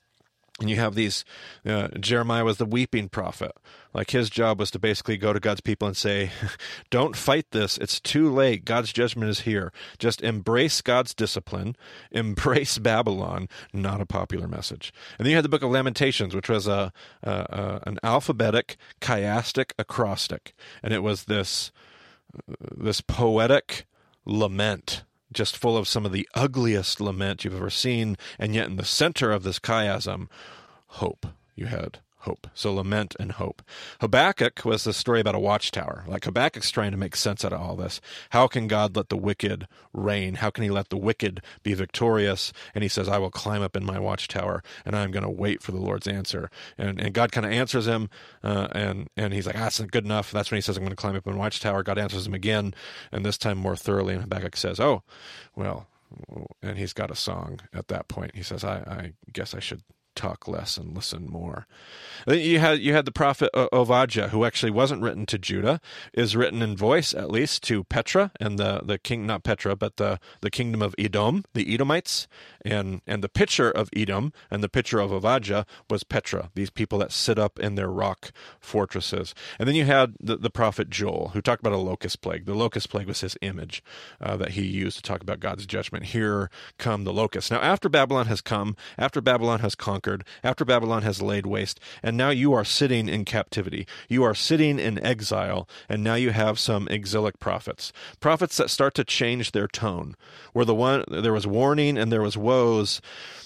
[0.62, 1.24] And you have these,
[1.66, 3.50] uh, Jeremiah was the weeping prophet.
[3.92, 6.30] Like his job was to basically go to God's people and say,
[6.90, 7.76] Don't fight this.
[7.78, 8.64] It's too late.
[8.64, 9.72] God's judgment is here.
[9.98, 11.74] Just embrace God's discipline,
[12.12, 13.48] embrace Babylon.
[13.72, 14.94] Not a popular message.
[15.18, 16.92] And then you had the book of Lamentations, which was a,
[17.24, 20.54] a, a an alphabetic, chiastic acrostic.
[20.80, 21.72] And it was this,
[22.76, 23.84] this poetic
[24.24, 28.76] lament just full of some of the ugliest lament you've ever seen, and yet in
[28.76, 30.28] the center of this chiasm,
[30.86, 31.26] hope.
[31.54, 32.46] You had hope.
[32.54, 33.62] So lament and hope.
[34.00, 36.04] Habakkuk was the story about a watchtower.
[36.06, 38.00] Like Habakkuk's trying to make sense out of all this.
[38.30, 40.36] How can God let the wicked reign?
[40.36, 42.52] How can he let the wicked be victorious?
[42.74, 45.62] And he says, I will climb up in my watchtower and I'm going to wait
[45.62, 46.48] for the Lord's answer.
[46.78, 48.08] And, and God kind of answers him
[48.44, 50.30] uh, and, and he's like, ah, that's not good enough.
[50.30, 51.82] That's when he says, I'm going to climb up in watchtower.
[51.82, 52.72] God answers him again
[53.10, 54.14] and this time more thoroughly.
[54.14, 55.02] And Habakkuk says, oh,
[55.56, 55.88] well,
[56.62, 58.36] and he's got a song at that point.
[58.36, 59.82] He says, I, I guess I should
[60.14, 61.66] talk less and listen more.
[62.26, 65.80] You had you had the prophet Ovadja, who actually wasn't written to Judah,
[66.12, 69.96] is written in voice at least to Petra and the the king not Petra but
[69.96, 72.28] the the kingdom of Edom, the Edomites,
[72.64, 76.98] and and the picture of Edom and the picture of Ovadja was Petra, these people
[76.98, 79.34] that sit up in their rock fortresses.
[79.58, 82.44] And then you had the, the prophet Joel, who talked about a locust plague.
[82.44, 83.82] The locust plague was his image
[84.20, 86.06] uh, that he used to talk about God's judgment.
[86.06, 87.50] Here come the locusts.
[87.50, 91.80] Now after Babylon has come, after Babylon has conquered conquered, after Babylon has laid waste,
[92.02, 93.86] and now you are sitting in captivity.
[94.08, 97.92] You are sitting in exile, and now you have some exilic prophets.
[98.20, 100.16] Prophets that start to change their tone.
[100.52, 103.00] Where the one there was warning and there was woes.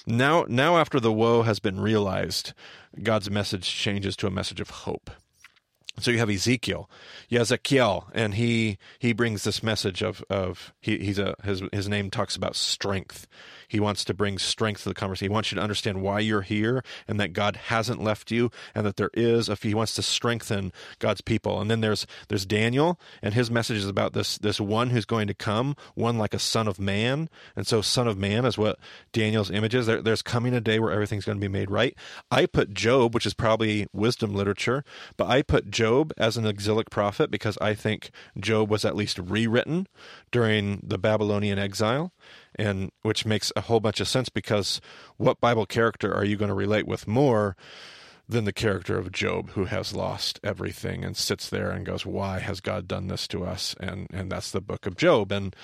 [0.07, 2.53] Now now after the woe has been realized,
[3.03, 5.11] God's message changes to a message of hope.
[5.99, 6.91] So you have Ezekiel,
[7.31, 12.11] Ezekiel, and he he brings this message of of he, he's a his his name
[12.11, 13.27] talks about strength
[13.69, 15.31] he wants to bring strength to the conversation.
[15.31, 18.87] He wants you to understand why you're here and that God hasn't left you and
[18.87, 21.61] that there is if he wants to strengthen God's people.
[21.61, 25.27] And then there's there's Daniel and his message is about this this one who's going
[25.27, 27.29] to come, one like a son of man.
[27.55, 28.79] And so son of man is what
[29.13, 29.87] Daniel's image is.
[29.87, 31.97] There, there's coming a day where everything's going to be made right.
[32.31, 34.85] I put Job, which is probably wisdom literature,
[35.17, 39.19] but I put Job as an exilic prophet because I think Job was at least
[39.19, 39.87] rewritten
[40.31, 42.13] during the Babylonian exile
[42.59, 44.81] and which makes a whole bunch of sense because
[45.17, 47.57] what Bible character are you going to relate with more
[48.29, 52.41] than the character of Job, who has lost everything and sits there and goes, "Why
[52.41, 55.31] has God done this to us?" And and that's the book of Job.
[55.31, 55.55] And,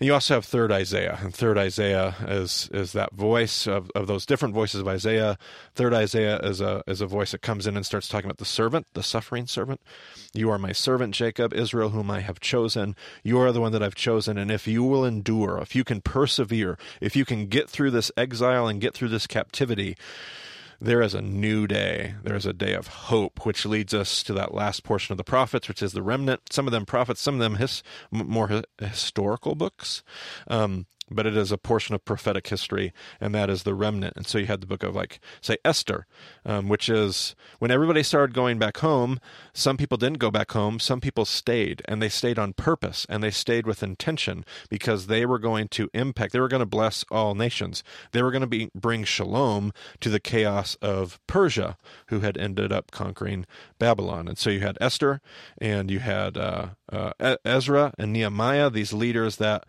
[0.00, 4.06] and you also have Third Isaiah, and Third Isaiah is is that voice of, of
[4.06, 5.36] those different voices of Isaiah.
[5.74, 8.44] Third Isaiah is a is a voice that comes in and starts talking about the
[8.44, 9.80] servant, the suffering servant.
[10.32, 12.96] You are my servant Jacob, Israel, whom I have chosen.
[13.22, 16.00] You are the one that I've chosen, and if you will endure, if you can
[16.00, 19.96] persevere, if you can get through this exile and get through this captivity
[20.80, 22.14] there is a new day.
[22.22, 25.24] There is a day of hope, which leads us to that last portion of the
[25.24, 26.52] prophets, which is the remnant.
[26.52, 30.02] Some of them prophets, some of them his, more historical books.
[30.46, 34.14] Um, but it is a portion of prophetic history, and that is the remnant.
[34.16, 36.06] And so you had the book of, like, say, Esther,
[36.44, 39.20] um, which is when everybody started going back home,
[39.52, 43.22] some people didn't go back home, some people stayed, and they stayed on purpose, and
[43.22, 47.04] they stayed with intention because they were going to impact, they were going to bless
[47.10, 47.82] all nations.
[48.12, 51.76] They were going to be, bring shalom to the chaos of Persia,
[52.08, 53.46] who had ended up conquering
[53.78, 54.28] Babylon.
[54.28, 55.20] And so you had Esther,
[55.60, 59.64] and you had uh, uh, Ezra and Nehemiah, these leaders that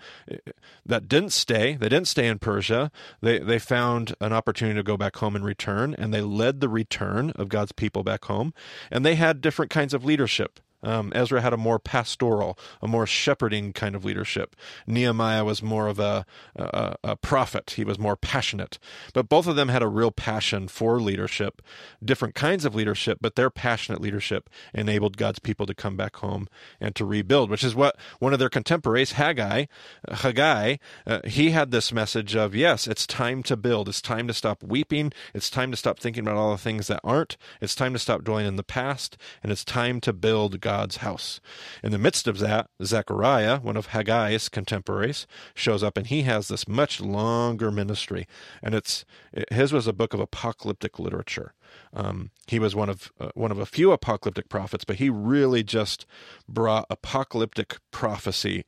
[0.86, 1.76] that didn't stay.
[1.76, 2.92] They didn't stay in Persia.
[3.22, 6.70] They they found an opportunity to go back home and return, and they led the
[6.70, 8.54] return of God's people back home.
[8.92, 10.60] And they had different kinds of leadership.
[10.82, 14.56] Um, Ezra had a more pastoral, a more shepherding kind of leadership.
[14.88, 17.74] Nehemiah was more of a, a, a, prophet.
[17.76, 18.80] He was more passionate.
[19.14, 21.62] But both of them had a real passion for leadership,
[22.04, 26.48] different kinds of leadership, but their passionate leadership enabled God's people to come back home
[26.80, 29.66] and to rebuild, which is what one of their contemporaries, Haggai,
[30.10, 33.90] Haggai, uh, he had this message of, yes, it's time to build.
[33.90, 35.12] It's time to stop weeping.
[35.34, 37.38] It's time to stop thinking about all the things that aren't.
[37.62, 39.18] It's time to stop dwelling in the past.
[39.44, 41.42] And it's time to build God's house.
[41.84, 46.48] In the midst of that, Zechariah, one of Haggai's contemporaries, shows up and he has
[46.48, 48.28] this much longer ministry.
[48.62, 49.04] And it's
[49.50, 51.56] his was a book of apocalyptic literature.
[51.92, 55.64] Um, he was one of uh, one of a few apocalyptic prophets, but he really
[55.64, 56.06] just
[56.48, 58.64] brought apocalyptic prophecy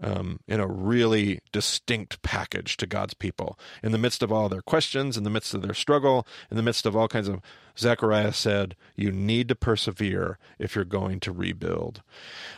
[0.00, 3.58] um, in a really distinct package to God's people.
[3.82, 6.62] In the midst of all their questions, in the midst of their struggle, in the
[6.62, 7.40] midst of all kinds of,
[7.78, 12.02] Zechariah said, "You need to persevere if you're going to rebuild."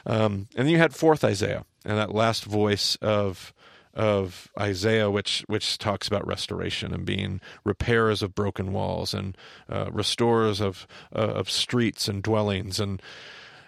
[0.06, 3.52] Um, and then you had fourth Isaiah, and that last voice of
[3.94, 9.36] of Isaiah, which which talks about restoration and being repairers of broken walls and
[9.68, 13.00] uh, restorers of uh, of streets and dwellings and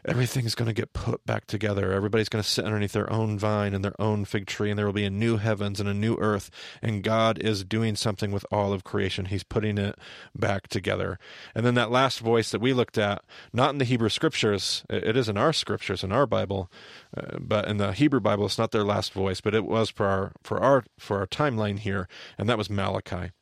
[0.06, 1.92] everything's going to get put back together.
[1.92, 4.86] Everybody's going to sit underneath their own vine and their own fig tree, and there
[4.86, 6.50] will be a new heavens and a new earth.
[6.80, 9.26] And God is doing something with all of creation.
[9.26, 9.98] He's putting it
[10.34, 11.18] back together.
[11.54, 15.16] And then that last voice that we looked at, not in the Hebrew scriptures, it
[15.16, 16.70] is in our scriptures, in our Bible,
[17.16, 20.06] uh, but in the Hebrew Bible, it's not their last voice, but it was for
[20.06, 23.32] our for our for our timeline here, and that was Malachi.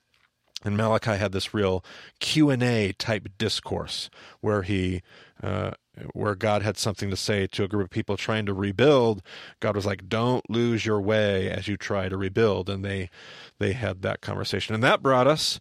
[0.65, 1.85] And Malachi had this real
[2.21, 4.09] Q and A type discourse
[4.41, 5.03] where he
[5.43, 5.73] uh,
[6.13, 9.23] where God had something to say to a group of people trying to rebuild,
[9.61, 13.11] God was like, "Don't lose your way as you try to rebuild," and they
[13.59, 15.61] they had that conversation, and that brought us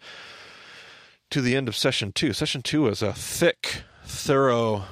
[1.29, 2.33] to the end of session two.
[2.33, 4.85] Session two was a thick, thorough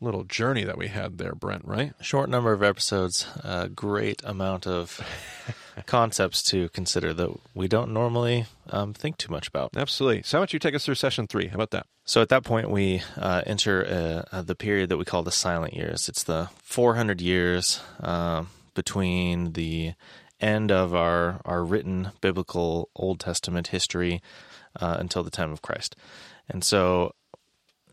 [0.00, 1.64] little journey that we had there, Brent.
[1.64, 1.92] Right?
[2.00, 5.00] Short number of episodes, a great amount of
[5.86, 9.70] concepts to consider that we don't normally um, think too much about.
[9.76, 10.22] Absolutely.
[10.22, 11.48] So, how about you take us through session three?
[11.48, 11.86] How about that?
[12.04, 15.32] So, at that point, we uh, enter uh, uh the period that we call the
[15.32, 16.08] silent years.
[16.08, 19.94] It's the 400 years uh, between the
[20.40, 24.20] end of our, our written biblical Old Testament history
[24.80, 25.94] uh, until the time of Christ.
[26.48, 27.12] And so,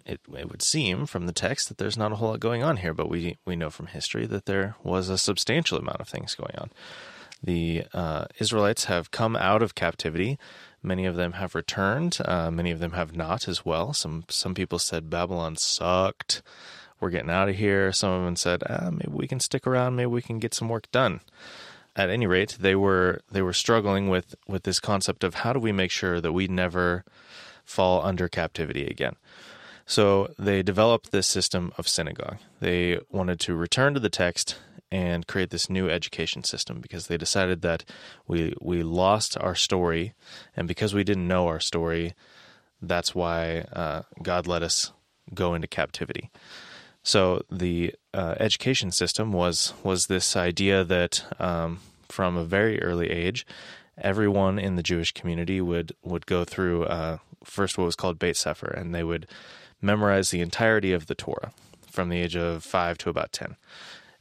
[0.06, 2.78] it, it would seem from the text that there's not a whole lot going on
[2.78, 6.34] here, but we, we know from history that there was a substantial amount of things
[6.34, 6.72] going on.
[7.42, 10.38] The uh, Israelites have come out of captivity.
[10.82, 12.18] Many of them have returned.
[12.24, 13.94] Uh, many of them have not as well.
[13.94, 16.42] Some some people said Babylon sucked.
[17.00, 17.92] We're getting out of here.
[17.94, 19.96] Some of them said, ah, maybe we can stick around.
[19.96, 21.22] Maybe we can get some work done.
[21.96, 25.60] At any rate, they were they were struggling with with this concept of how do
[25.60, 27.04] we make sure that we never
[27.66, 29.16] fall under captivity again.
[29.86, 32.38] So they developed this system of synagogue.
[32.60, 34.58] They wanted to return to the text
[34.92, 37.86] and create this new education system because they decided that
[38.28, 40.14] we we lost our story,
[40.56, 42.14] and because we didn't know our story,
[42.82, 44.92] that's why uh, God let us
[45.34, 46.32] go into captivity.
[47.04, 53.10] So the uh, education system was was this idea that um, from a very early
[53.10, 53.46] age,
[53.98, 58.38] everyone in the Jewish community would would go through uh, first what was called Beit
[58.38, 59.28] Sefer, and they would
[59.82, 61.52] memorize the entirety of the Torah
[61.90, 63.56] from the age of five to about ten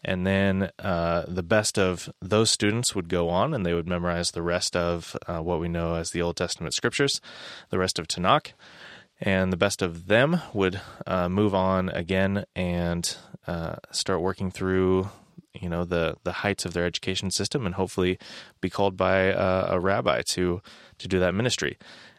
[0.05, 4.31] and then uh, the best of those students would go on and they would memorize
[4.31, 7.21] the rest of uh, what we know as the Old Testament scriptures,
[7.71, 8.53] the rest of Tanakh,
[9.21, 15.11] and the best of them would uh, move on again and uh, start working through
[15.55, 18.19] you know the the heights of their education system and hopefully
[18.61, 20.63] be called by uh, a rabbi to
[20.99, 21.77] to do that ministry.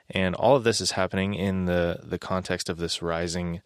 [0.09, 3.61] And all of this is happening in the the context of this rising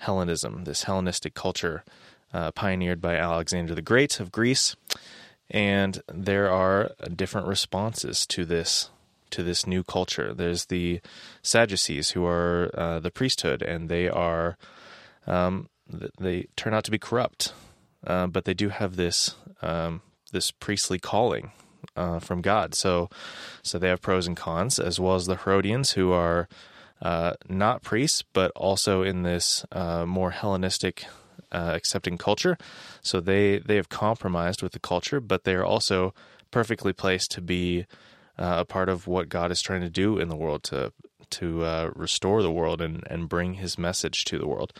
[0.00, 1.84] Hellenism this Hellenistic culture
[2.32, 4.76] uh, pioneered by Alexander the Great of Greece,
[5.50, 8.90] and there are different responses to this
[9.30, 10.32] to this new culture.
[10.32, 11.00] There's the
[11.42, 14.56] Sadducees who are uh, the priesthood, and they are
[15.26, 15.68] um,
[16.18, 17.52] they turn out to be corrupt,
[18.06, 21.52] uh, but they do have this um, this priestly calling
[21.96, 22.74] uh, from God.
[22.74, 23.10] So
[23.62, 26.48] so they have pros and cons, as well as the Herodians who are.
[27.00, 31.04] Uh, not priests, but also in this uh, more Hellenistic
[31.52, 32.56] uh, accepting culture.
[33.02, 36.14] So they they have compromised with the culture, but they are also
[36.50, 37.86] perfectly placed to be
[38.38, 40.92] uh, a part of what God is trying to do in the world to
[41.30, 44.72] to uh, restore the world and and bring His message to the world.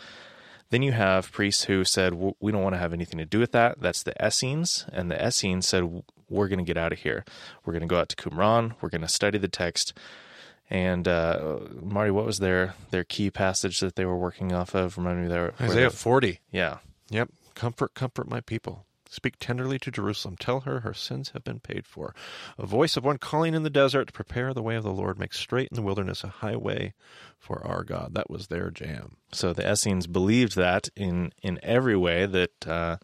[0.70, 3.52] Then you have priests who said we don't want to have anything to do with
[3.52, 3.80] that.
[3.80, 7.26] That's the Essenes, and the Essenes said we're going to get out of here.
[7.64, 8.74] We're going to go out to Qumran.
[8.80, 9.92] We're going to study the text.
[10.72, 14.96] And uh, Marty, what was their their key passage that they were working off of?
[14.96, 15.52] Remind me there.
[15.61, 16.40] Isaiah forty.
[16.50, 16.78] Yeah.
[17.11, 17.28] Yep.
[17.54, 18.86] Comfort, comfort my people.
[19.11, 20.38] Speak tenderly to Jerusalem.
[20.38, 22.14] Tell her her sins have been paid for.
[22.57, 25.18] A voice of one calling in the desert to prepare the way of the Lord,
[25.18, 26.94] make straight in the wilderness a highway
[27.38, 28.14] for our God.
[28.14, 29.16] That was their jam.
[29.30, 32.97] So the Essenes believed that in in every way that uh,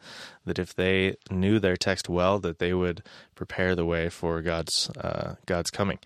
[0.47, 3.03] that if they knew their text well, that they would
[3.34, 5.99] prepare the way for God's uh, God's coming.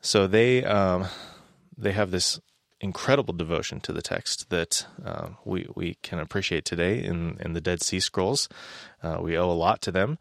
[0.00, 1.06] So they um,
[1.76, 2.40] they have this
[2.80, 7.60] incredible devotion to the text that uh, we we can appreciate today in in the
[7.60, 8.48] Dead Sea Scrolls.
[9.02, 10.18] Uh, we owe a lot to them,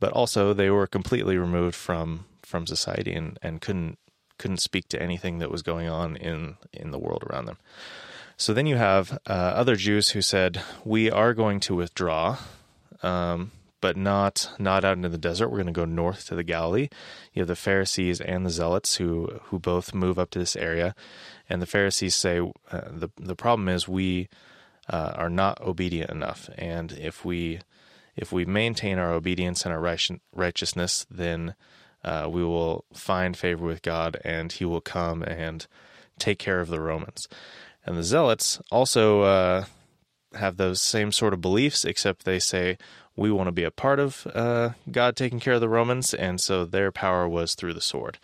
[0.00, 3.98] but also they were completely removed from from society and, and couldn't
[4.38, 7.58] couldn't speak to anything that was going on in in the world around them.
[8.36, 12.38] So then you have uh, other Jews who said, "We are going to withdraw."
[13.02, 13.50] Um,
[13.86, 15.48] but not not out into the desert.
[15.48, 16.88] We're going to go north to the Galilee.
[17.32, 20.92] You have the Pharisees and the Zealots who who both move up to this area,
[21.48, 24.28] and the Pharisees say uh, the the problem is we
[24.90, 27.60] uh, are not obedient enough, and if we
[28.16, 29.98] if we maintain our obedience and our
[30.32, 31.54] righteousness, then
[32.02, 35.64] uh, we will find favor with God, and He will come and
[36.18, 37.28] take care of the Romans.
[37.84, 39.64] And the Zealots also uh,
[40.34, 42.78] have those same sort of beliefs, except they say
[43.16, 46.40] we want to be a part of uh, God taking care of the Romans, and
[46.40, 48.18] so their power was through the sword.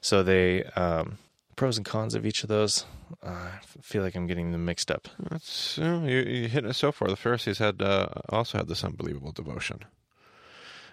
[0.00, 1.18] So they um,
[1.56, 2.84] pros and cons of each of those.
[3.22, 5.08] Uh, I feel like I'm getting them mixed up.
[5.30, 7.08] That's, you, know, you, you hit it so far.
[7.08, 9.84] The Pharisees had uh, also had this unbelievable devotion,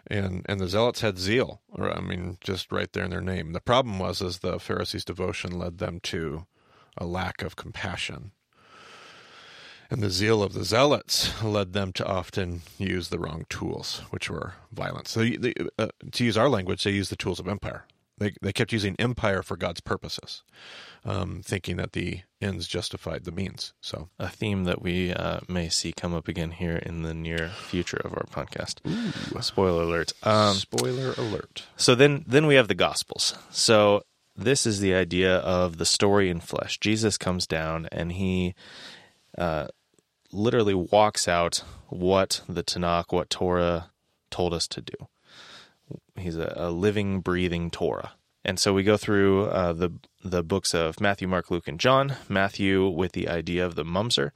[0.07, 1.61] and and the Zealots had zeal.
[1.69, 3.53] Or I mean, just right there in their name.
[3.53, 6.47] The problem was, is the Pharisees' devotion led them to
[6.97, 8.31] a lack of compassion
[9.89, 14.29] and the zeal of the zealots led them to often use the wrong tools, which
[14.29, 15.11] were violence.
[15.11, 17.85] So, they, uh, to use our language, they used the tools of empire.
[18.19, 20.41] They, they kept using empire for God's purposes,
[21.05, 23.73] um, thinking that the ends justified the means.
[23.79, 27.49] So, a theme that we uh, may see come up again here in the near
[27.49, 28.79] future of our podcast.
[28.87, 29.41] Ooh.
[29.41, 30.13] Spoiler alert!
[30.23, 31.67] Um, Spoiler alert!
[31.75, 33.35] So then, then we have the Gospels.
[33.51, 34.01] So
[34.35, 36.79] this is the idea of the story in flesh.
[36.79, 38.55] Jesus comes down and he
[39.37, 39.67] uh,
[40.37, 43.91] literally walks out what the Tanakh, what Torah
[44.29, 45.07] told us to do.
[46.15, 48.11] He's a, a living, breathing Torah.
[48.45, 49.91] And so we go through uh, the
[50.23, 52.15] the books of Matthew, Mark, Luke, and John.
[52.29, 54.31] Matthew with the idea of the mumser,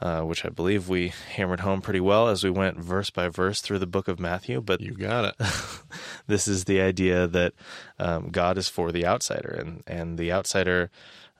[0.00, 3.60] uh, which I believe we hammered home pretty well as we went verse by verse
[3.60, 4.60] through the book of Matthew.
[4.60, 5.34] But you got it.
[6.26, 7.54] this is the idea that
[7.98, 10.90] um, God is for the outsider, and and the outsider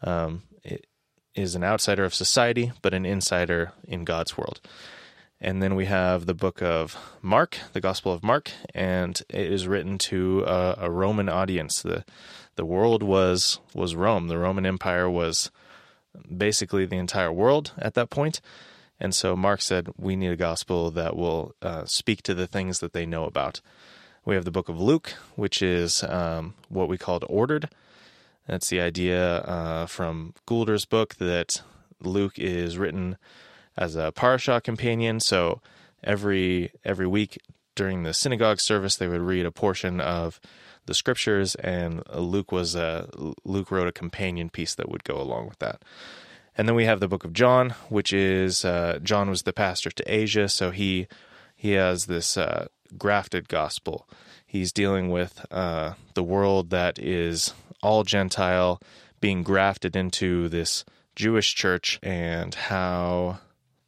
[0.03, 0.43] um,
[1.35, 4.61] is an outsider of society, but an insider in God's world.
[5.41, 9.69] And then we have the book of Mark, the Gospel of Mark, and it is
[9.69, 11.81] written to a, a Roman audience.
[11.81, 12.05] the
[12.57, 14.27] The world was was Rome.
[14.27, 15.53] The Roman Empire was
[16.37, 18.41] basically the entire world at that point.
[18.99, 22.81] And so Mark said, "We need a gospel that will uh, speak to the things
[22.81, 23.61] that they know about."
[24.25, 27.69] We have the book of Luke, which is um, what we called ordered.
[28.49, 31.61] That's the idea uh, from Goulder's book that
[32.01, 33.19] Luke is written
[33.77, 35.21] as a parasha companion.
[35.21, 35.61] So
[36.03, 37.39] every every week
[37.75, 40.41] during the synagogue service, they would read a portion of
[40.87, 43.11] the scriptures, and Luke was a,
[43.45, 45.83] Luke wrote a companion piece that would go along with that.
[46.57, 49.91] And then we have the book of John, which is uh, John was the pastor
[49.91, 51.07] to Asia, so he
[51.55, 54.09] he has this uh, grafted gospel.
[54.47, 57.53] He's dealing with uh, the world that is
[57.83, 58.81] all Gentile
[59.21, 60.85] being grafted into this
[61.17, 63.41] Jewish church and how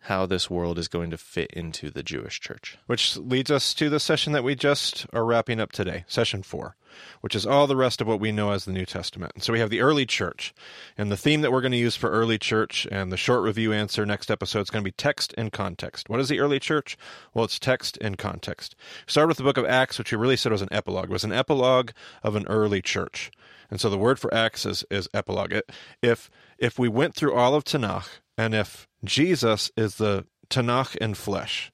[0.04, 2.78] how this world is going to fit into the Jewish church.
[2.86, 6.74] Which leads us to the session that we just are wrapping up today, session four,
[7.20, 9.32] which is all the rest of what we know as the New Testament.
[9.34, 10.54] And so we have the early church.
[10.96, 13.72] And the theme that we're going to use for early church and the short review
[13.74, 16.08] answer next episode is going to be text and context.
[16.08, 16.96] What is the early church?
[17.34, 18.74] Well, it's text and context.
[19.06, 21.10] Start with the book of Acts, which we really said was an epilogue.
[21.10, 21.90] It was an epilogue
[22.22, 23.30] of an early church.
[23.70, 25.54] And so the word for Acts is, is epilogue.
[26.02, 31.14] If if we went through all of Tanakh, and if Jesus is the Tanakh in
[31.14, 31.70] flesh,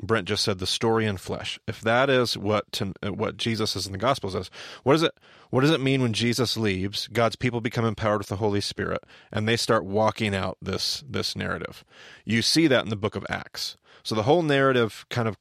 [0.00, 1.58] Brent just said the story in flesh.
[1.66, 4.50] If that is what uh, what Jesus is in the Gospels is,
[4.84, 5.12] what does it
[5.50, 7.08] what does it mean when Jesus leaves?
[7.08, 9.02] God's people become empowered with the Holy Spirit,
[9.32, 11.84] and they start walking out this this narrative.
[12.24, 13.76] You see that in the Book of Acts.
[14.04, 15.36] So the whole narrative kind of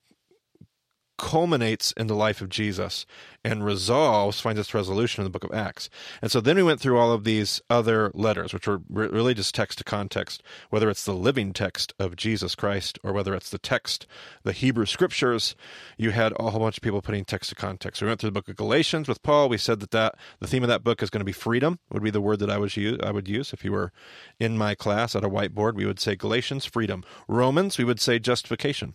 [1.18, 3.06] culminates in the life of Jesus
[3.44, 5.90] and resolves, finds its resolution in the book of Acts.
[6.22, 9.56] And so then we went through all of these other letters, which were really just
[9.56, 13.58] text to context, whether it's the living text of Jesus Christ or whether it's the
[13.58, 14.06] text,
[14.44, 15.56] the Hebrew scriptures.
[15.98, 18.00] You had a whole bunch of people putting text to context.
[18.00, 19.50] So we went through the book of Galatians with Paul.
[19.50, 22.04] We said that, that the theme of that book is going to be freedom, would
[22.04, 23.92] be the word that I, was I would use if you were
[24.40, 25.76] in my class at a whiteboard.
[25.76, 27.04] We would say Galatians, freedom.
[27.28, 28.94] Romans, we would say justification.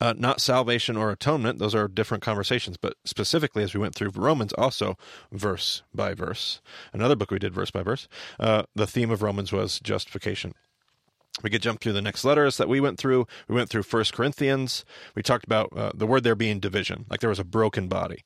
[0.00, 4.10] Uh, not salvation or atonement, those are different conversations, but specifically as we went through
[4.14, 4.96] Romans, also
[5.32, 6.60] verse by verse.
[6.92, 8.08] Another book we did verse by verse.
[8.38, 10.54] Uh, the theme of Romans was justification.
[11.42, 13.26] We could jump through the next letters that we went through.
[13.46, 14.84] We went through First Corinthians.
[15.14, 18.24] We talked about uh, the word there being division, like there was a broken body.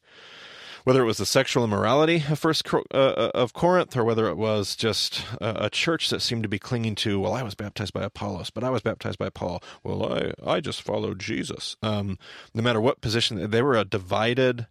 [0.84, 4.36] Whether it was the sexual immorality of first uh, uh, of Corinth, or whether it
[4.36, 7.92] was just a, a, church that seemed to be clinging to, well, I was baptized
[7.92, 9.62] by Apollos, but I was baptized by Paul.
[9.84, 11.76] Well, I I just followed Jesus.
[11.82, 12.18] Um,
[12.54, 14.66] no matter what position, they were a divided,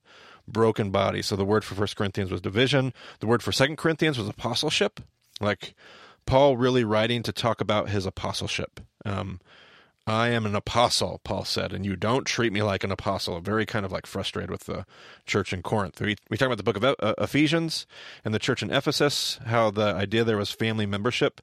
[0.48, 1.22] broken body.
[1.22, 2.94] So the word for First Corinthians was division.
[3.20, 5.00] The word for Second Corinthians was apostleship.
[5.40, 5.76] Like
[6.26, 8.80] Paul really writing to talk about his apostleship.
[9.06, 9.40] Um,
[10.08, 13.40] I am an apostle, Paul said, and you don't treat me like an apostle.
[13.40, 14.86] Very kind of like frustrated with the
[15.28, 16.02] church in Corinth.
[16.02, 17.86] We, we talk about the book of uh, Ephesians
[18.26, 21.40] and the church in Ephesus, how the idea there was family membership.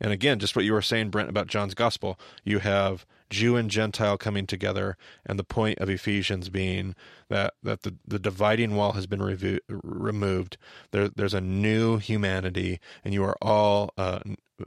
[0.00, 2.18] And again, just what you were saying, Brent, about John's gospel.
[2.42, 6.94] You have Jew and Gentile coming together, and the point of Ephesians being
[7.28, 10.56] that, that the, the dividing wall has been revo- removed.
[10.90, 14.20] There, there's a new humanity, and you are all uh,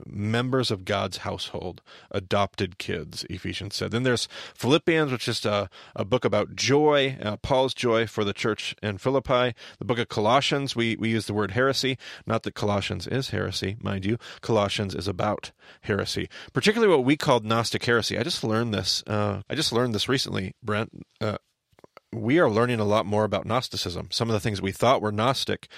[0.06, 3.90] members of God's household, adopted kids, Ephesians said.
[3.90, 8.32] Then there's Philippians, which is a, a book about joy, uh, Paul's joy for the
[8.32, 9.54] church in Philippi.
[9.78, 11.98] The book of Colossians, we, we use the word heresy.
[12.26, 14.18] Not that Colossians is heresy, mind you.
[14.40, 15.52] Colossians is about
[15.82, 18.18] heresy, particularly what we called Gnostic heresy.
[18.18, 19.02] I just learned this.
[19.06, 20.90] Uh, I just learned this recently, Brent.
[21.20, 21.38] Uh,
[22.12, 24.08] we are learning a lot more about Gnosticism.
[24.10, 25.68] Some of the things we thought were Gnostic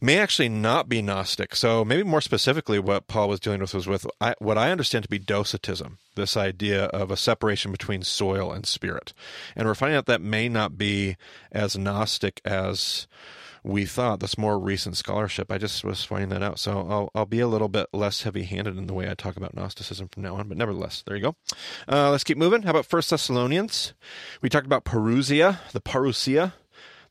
[0.00, 1.56] may actually not be Gnostic.
[1.56, 5.04] So maybe more specifically, what Paul was dealing with was with I, what I understand
[5.04, 9.12] to be docetism, this idea of a separation between soil and spirit,
[9.56, 11.16] and we're finding out that may not be
[11.50, 13.06] as Gnostic as
[13.64, 14.20] we thought.
[14.20, 15.50] That's more recent scholarship.
[15.50, 16.58] I just was finding that out.
[16.58, 19.36] So I'll, I'll be a little bit less heavy handed in the way I talk
[19.36, 20.48] about Gnosticism from now on.
[20.48, 21.36] But nevertheless, there you go.
[21.88, 22.62] Uh, let's keep moving.
[22.62, 23.94] How about First Thessalonians?
[24.42, 26.52] We talked about Parousia, the Parousia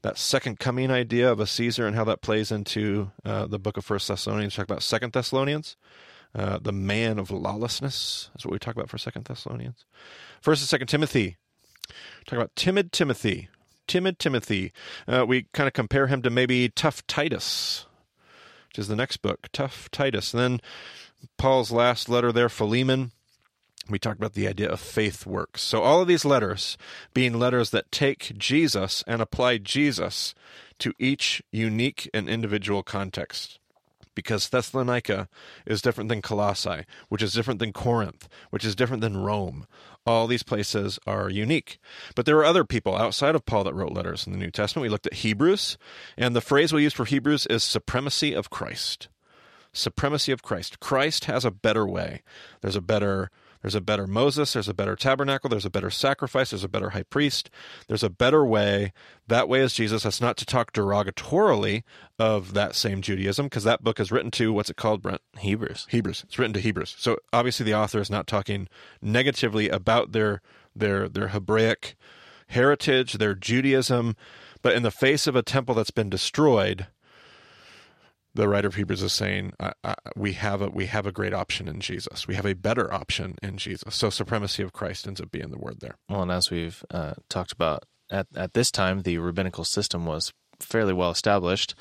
[0.03, 3.77] that second coming idea of a Caesar and how that plays into uh, the book
[3.77, 4.53] of First Thessalonians.
[4.53, 5.75] Talk about Second Thessalonians,
[6.35, 8.29] uh, the man of lawlessness.
[8.33, 9.85] That's what we talk about for Second Thessalonians.
[10.41, 11.37] First and Second Timothy.
[12.25, 13.49] Talk about timid Timothy.
[13.87, 14.71] Timid Timothy.
[15.07, 17.85] Uh, we kind of compare him to maybe tough Titus,
[18.67, 19.49] which is the next book.
[19.51, 20.33] Tough Titus.
[20.33, 20.61] And then
[21.37, 23.11] Paul's last letter there, Philemon
[23.89, 25.61] we talked about the idea of faith works.
[25.61, 26.77] So, all of these letters
[27.13, 30.33] being letters that take Jesus and apply Jesus
[30.79, 33.59] to each unique and individual context.
[34.15, 35.27] Because Thessalonica
[35.65, 39.65] is different than Colossae, which is different than Corinth, which is different than Rome.
[40.05, 41.79] All these places are unique.
[42.15, 44.83] But there were other people outside of Paul that wrote letters in the New Testament.
[44.83, 45.77] We looked at Hebrews,
[46.17, 49.07] and the phrase we use for Hebrews is supremacy of Christ.
[49.71, 50.79] Supremacy of Christ.
[50.79, 52.21] Christ has a better way.
[52.61, 53.31] There's a better
[53.63, 56.91] there's a better Moses, there's a better tabernacle, there's a better sacrifice, there's a better
[56.91, 57.49] high priest,
[57.87, 58.91] there's a better way.
[59.27, 60.03] That way is Jesus.
[60.03, 61.83] That's not to talk derogatorily
[62.19, 65.21] of that same Judaism, because that book is written to what's it called, Brent?
[65.39, 65.87] Hebrews.
[65.89, 66.23] Hebrews.
[66.27, 66.95] It's written to Hebrews.
[66.99, 68.67] So obviously the author is not talking
[69.01, 70.41] negatively about their
[70.75, 71.95] their their Hebraic
[72.47, 74.17] heritage, their Judaism,
[74.61, 76.87] but in the face of a temple that's been destroyed,
[78.35, 81.33] the writer of Hebrews is saying uh, uh, we have a we have a great
[81.33, 82.27] option in Jesus.
[82.27, 83.95] We have a better option in Jesus.
[83.95, 85.95] So supremacy of Christ ends up being the word there.
[86.09, 90.33] Well, and as we've uh, talked about at at this time, the rabbinical system was
[90.59, 91.75] fairly well established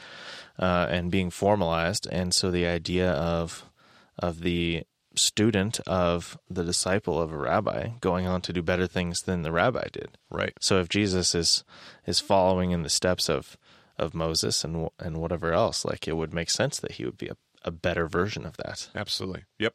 [0.59, 3.71] uh, and being formalized, and so the idea of
[4.19, 4.83] of the
[5.15, 9.53] student of the disciple of a rabbi going on to do better things than the
[9.53, 10.17] rabbi did.
[10.31, 10.55] Right.
[10.61, 11.65] So if Jesus is
[12.07, 13.57] is following in the steps of
[14.03, 15.85] of Moses and and whatever else.
[15.85, 18.89] Like it would make sense that he would be a, a better version of that.
[18.95, 19.45] Absolutely.
[19.59, 19.75] Yep.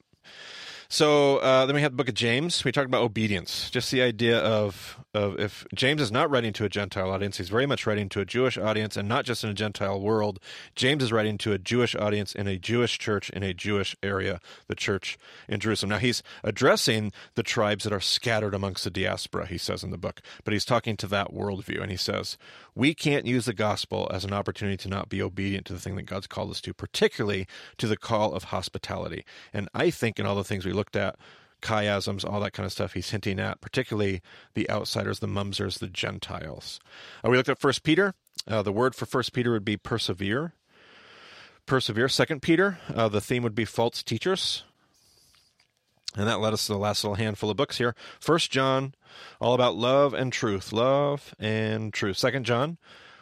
[0.90, 2.64] So uh, then we have the book of James.
[2.64, 6.66] We talked about obedience, just the idea of of if James is not writing to
[6.66, 9.50] a Gentile audience, he's very much writing to a Jewish audience, and not just in
[9.50, 10.40] a Gentile world.
[10.76, 14.40] James is writing to a Jewish audience in a Jewish church in a Jewish area,
[14.68, 15.18] the church
[15.50, 15.90] in Jerusalem.
[15.90, 19.48] Now he's addressing the tribes that are scattered amongst the diaspora.
[19.48, 22.38] He says in the book, but he's talking to that worldview, and he says
[22.76, 25.96] we can't use the gospel as an opportunity to not be obedient to the thing
[25.96, 27.48] that God's called us to, particularly
[27.78, 29.26] to the call of hospitality.
[29.52, 31.18] And I think in all the things we looked at,
[31.62, 34.22] chiasms, all that kind of stuff he's hinting at, particularly
[34.54, 36.80] the outsiders, the mumsers, the Gentiles.
[37.24, 38.14] Uh, we looked at First Peter.
[38.48, 40.54] Uh, the word for First Peter would be persevere.
[41.66, 42.08] Persevere.
[42.08, 44.64] Second Peter, uh, the theme would be false teachers.
[46.16, 47.94] And that led us to the last little handful of books here.
[48.20, 48.96] First John,
[49.40, 50.72] all about love and truth.
[50.72, 52.18] Love and truth.
[52.18, 52.78] Second John,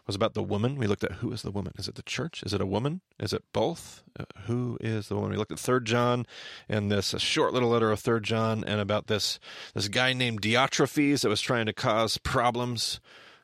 [0.06, 0.76] was about the woman.
[0.76, 1.74] We looked at who is the woman?
[1.78, 2.44] Is it the church?
[2.44, 3.02] Is it a woman?
[3.20, 4.04] Is it both?
[4.20, 5.32] Uh, who is the woman?
[5.32, 6.26] We looked at Third John
[6.70, 9.40] and this short little letter of Third John, and about this
[9.74, 13.00] this guy named Diotrephes that was trying to cause problems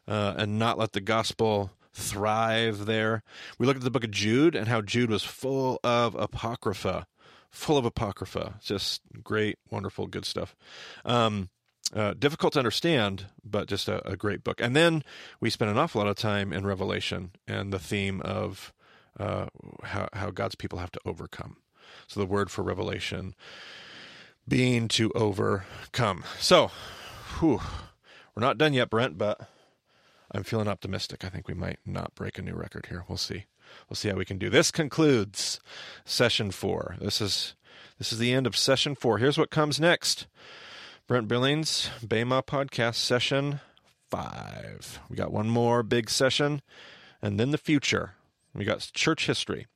[0.07, 3.23] uh, and not let the gospel thrive there.
[3.57, 7.07] We looked at the book of Jude and how Jude was full of apocrypha,
[7.49, 8.59] full of apocrypha.
[8.61, 10.55] Just great, wonderful, good stuff.
[11.05, 11.49] Um,
[11.93, 14.61] uh, difficult to understand, but just a, a, great book.
[14.61, 15.03] And then
[15.39, 18.73] we spent an awful lot of time in Revelation and the theme of
[19.19, 19.47] uh,
[19.83, 21.57] how, how God's people have to overcome.
[22.07, 23.35] So the word for revelation
[24.47, 26.23] being to overcome.
[26.39, 26.71] So,
[27.39, 27.61] whew,
[28.35, 29.49] we're not done yet, Brent, but
[30.31, 31.25] I'm feeling optimistic.
[31.25, 33.03] I think we might not break a new record here.
[33.07, 33.45] We'll see.
[33.89, 34.49] We'll see how we can do.
[34.49, 35.59] This concludes
[36.05, 36.95] session four.
[36.99, 37.55] This is
[37.97, 39.17] this is the end of session four.
[39.17, 40.27] Here's what comes next.
[41.11, 43.59] Brent Billings, Bema podcast session
[44.09, 45.01] five.
[45.09, 46.61] We got one more big session,
[47.21, 48.13] and then the future.
[48.55, 49.67] We got church history.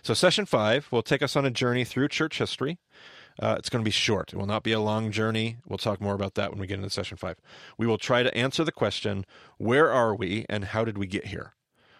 [0.00, 2.78] So, session five will take us on a journey through church history.
[3.40, 4.32] Uh, it's going to be short.
[4.32, 5.56] It will not be a long journey.
[5.66, 7.38] We'll talk more about that when we get into session five.
[7.76, 9.26] We will try to answer the question
[9.58, 11.54] where are we and how did we get here?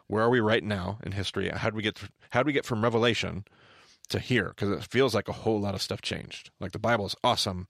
[0.07, 1.49] Where are we right now in history?
[1.49, 1.99] How did we get,
[2.31, 3.47] how did we get from Revelation
[4.11, 4.51] to here?
[4.51, 6.51] Because it feels like a whole lot of stuff changed.
[6.61, 7.66] Like the Bible is awesome.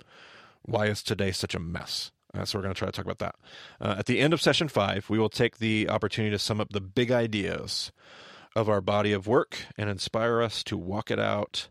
[0.63, 2.11] Why is today such a mess?
[2.33, 3.35] Uh, so we're going to try to talk about that.
[3.81, 6.71] Uh, at the end of session five, we will take the opportunity to sum up
[6.71, 7.91] the big ideas
[8.55, 11.69] of our body of work and inspire us to walk it out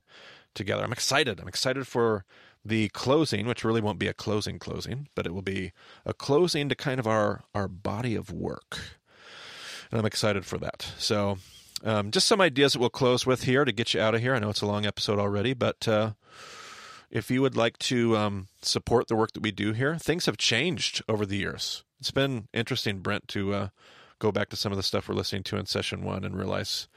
[0.54, 0.84] together.
[0.84, 1.40] I'm excited.
[1.40, 2.26] I'm excited for
[2.66, 5.72] the closing, which really won't be a closing closing, but it will be
[6.06, 8.80] a closing to kind of our our body of work.
[9.92, 10.92] And I'm excited for that.
[10.98, 11.38] So,
[11.84, 14.36] um, just some ideas that we'll close with here to get you out of here.
[14.36, 16.12] I know it's a long episode already, but uh,
[17.12, 20.38] if you would like to um, support the work that we do here, things have
[20.38, 21.84] changed over the years.
[21.99, 23.68] It's been interesting, Brent, to uh,
[24.20, 26.88] go back to some of the stuff we're listening to in session one and realize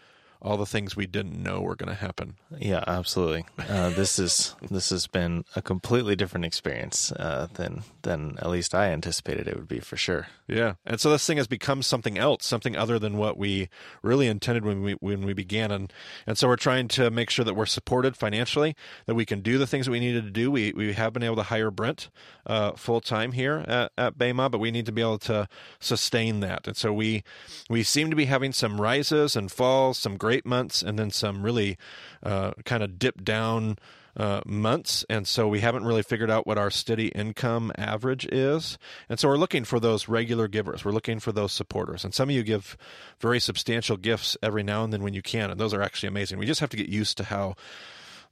[0.43, 2.35] all the things we didn't know were going to happen.
[2.59, 3.45] Yeah, absolutely.
[3.59, 8.75] Uh, this is this has been a completely different experience uh, than than at least
[8.75, 10.27] I anticipated it would be for sure.
[10.49, 13.69] Yeah, and so this thing has become something else, something other than what we
[14.03, 15.93] really intended when we when we began, and
[16.27, 18.75] and so we're trying to make sure that we're supported financially,
[19.07, 20.51] that we can do the things that we needed to do.
[20.51, 22.11] We we have been able to hire Brent
[22.47, 26.41] uh, full time here at, at Bema, but we need to be able to sustain
[26.41, 27.23] that, and so we
[27.71, 31.11] we seem to be having some rises and falls, some great great months and then
[31.11, 31.77] some really
[32.23, 33.77] uh, kind of dip down
[34.17, 35.05] uh, months.
[35.11, 38.79] And so we haven't really figured out what our steady income average is.
[39.11, 40.87] And so we're looking for those regular givers.
[40.87, 42.03] We're looking for those supporters.
[42.03, 42.79] And some of you give
[43.21, 45.51] very substantial gifts every now and then when you can.
[45.51, 46.39] And those are actually amazing.
[46.39, 47.55] We just have to get used to how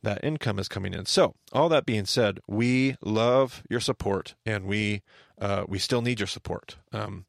[0.03, 1.05] that income is coming in.
[1.05, 5.03] So, all that being said, we love your support, and we
[5.41, 6.77] uh, we still need your support.
[6.93, 7.25] Um,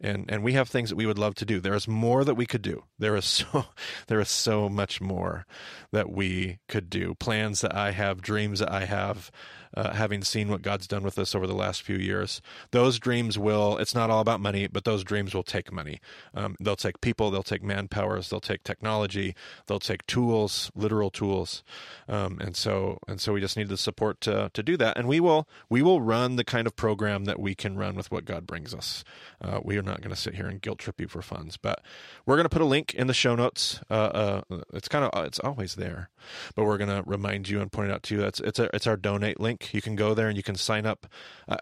[0.00, 1.60] and and we have things that we would love to do.
[1.60, 2.84] There is more that we could do.
[2.98, 3.66] There is so
[4.06, 5.46] there is so much more
[5.92, 7.14] that we could do.
[7.14, 9.30] Plans that I have, dreams that I have,
[9.76, 12.40] uh, having seen what God's done with us over the last few years.
[12.70, 13.76] Those dreams will.
[13.78, 16.00] It's not all about money, but those dreams will take money.
[16.34, 17.30] Um, they'll take people.
[17.30, 18.28] They'll take manpowers.
[18.28, 19.34] They'll take technology.
[19.66, 21.64] They'll take tools, literal tools.
[22.08, 24.96] Um, and so and so we just need the support to to do that.
[24.96, 28.10] And we will we will run the kind of program that we can run with
[28.10, 29.04] what God brings us.
[29.40, 31.82] Uh, we are not going to sit here and guilt trip you for funds, but
[32.26, 33.80] we're going to put a link in the show notes.
[33.90, 36.10] Uh, uh, it's kind of it's always there,
[36.54, 38.20] but we're going to remind you and point it out to you.
[38.20, 39.72] That's it's a, it's our donate link.
[39.72, 41.06] You can go there and you can sign up.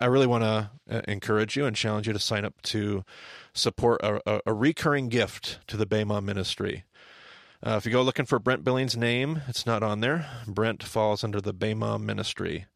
[0.00, 3.04] I really want to uh, encourage you and challenge you to sign up to
[3.54, 6.84] support a, a recurring gift to the Bema ministry.
[7.64, 10.26] Uh, if you go looking for Brent Billings' name, it's not on there.
[10.48, 12.66] Brent falls under the Bema ministry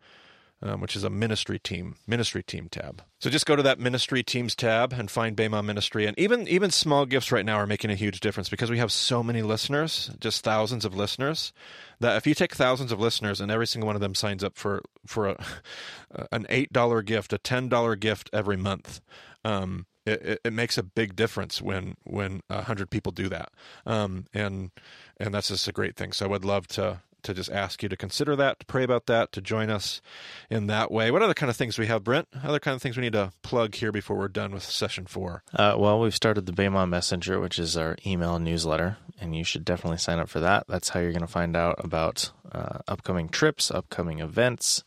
[0.62, 3.02] um, which is a ministry team ministry team tab.
[3.20, 6.06] So just go to that ministry teams tab and find Bema Ministry.
[6.06, 8.90] And even even small gifts right now are making a huge difference because we have
[8.90, 11.52] so many listeners, just thousands of listeners.
[12.00, 14.56] That if you take thousands of listeners and every single one of them signs up
[14.56, 15.44] for for a,
[16.32, 19.00] an eight dollar gift, a ten dollar gift every month.
[19.44, 23.50] Um, it, it, makes a big difference when when a hundred people do that,
[23.86, 24.70] um, and
[25.18, 26.12] and that's just a great thing.
[26.12, 29.06] So I would love to to just ask you to consider that, to pray about
[29.06, 30.00] that, to join us
[30.48, 31.10] in that way.
[31.10, 32.28] What other kind of things we have, Brent?
[32.42, 35.42] Other kind of things we need to plug here before we're done with session four?
[35.54, 39.64] Uh, well, we've started the Bema Messenger, which is our email newsletter, and you should
[39.64, 40.64] definitely sign up for that.
[40.68, 44.84] That's how you're going to find out about uh, upcoming trips, upcoming events.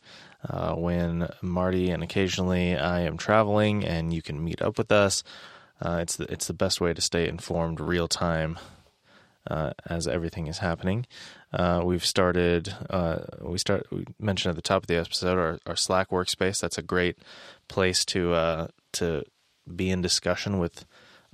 [0.48, 5.22] Uh, when Marty and occasionally I am traveling, and you can meet up with us.
[5.82, 8.58] Uh, it's the it's the best way to stay informed real time
[9.48, 11.06] uh, as everything is happening.
[11.52, 12.74] Uh, we've started.
[12.88, 13.86] Uh, we start.
[13.90, 16.60] We mentioned at the top of the episode our, our Slack workspace.
[16.60, 17.18] That's a great
[17.68, 19.24] place to uh, to
[19.74, 20.84] be in discussion with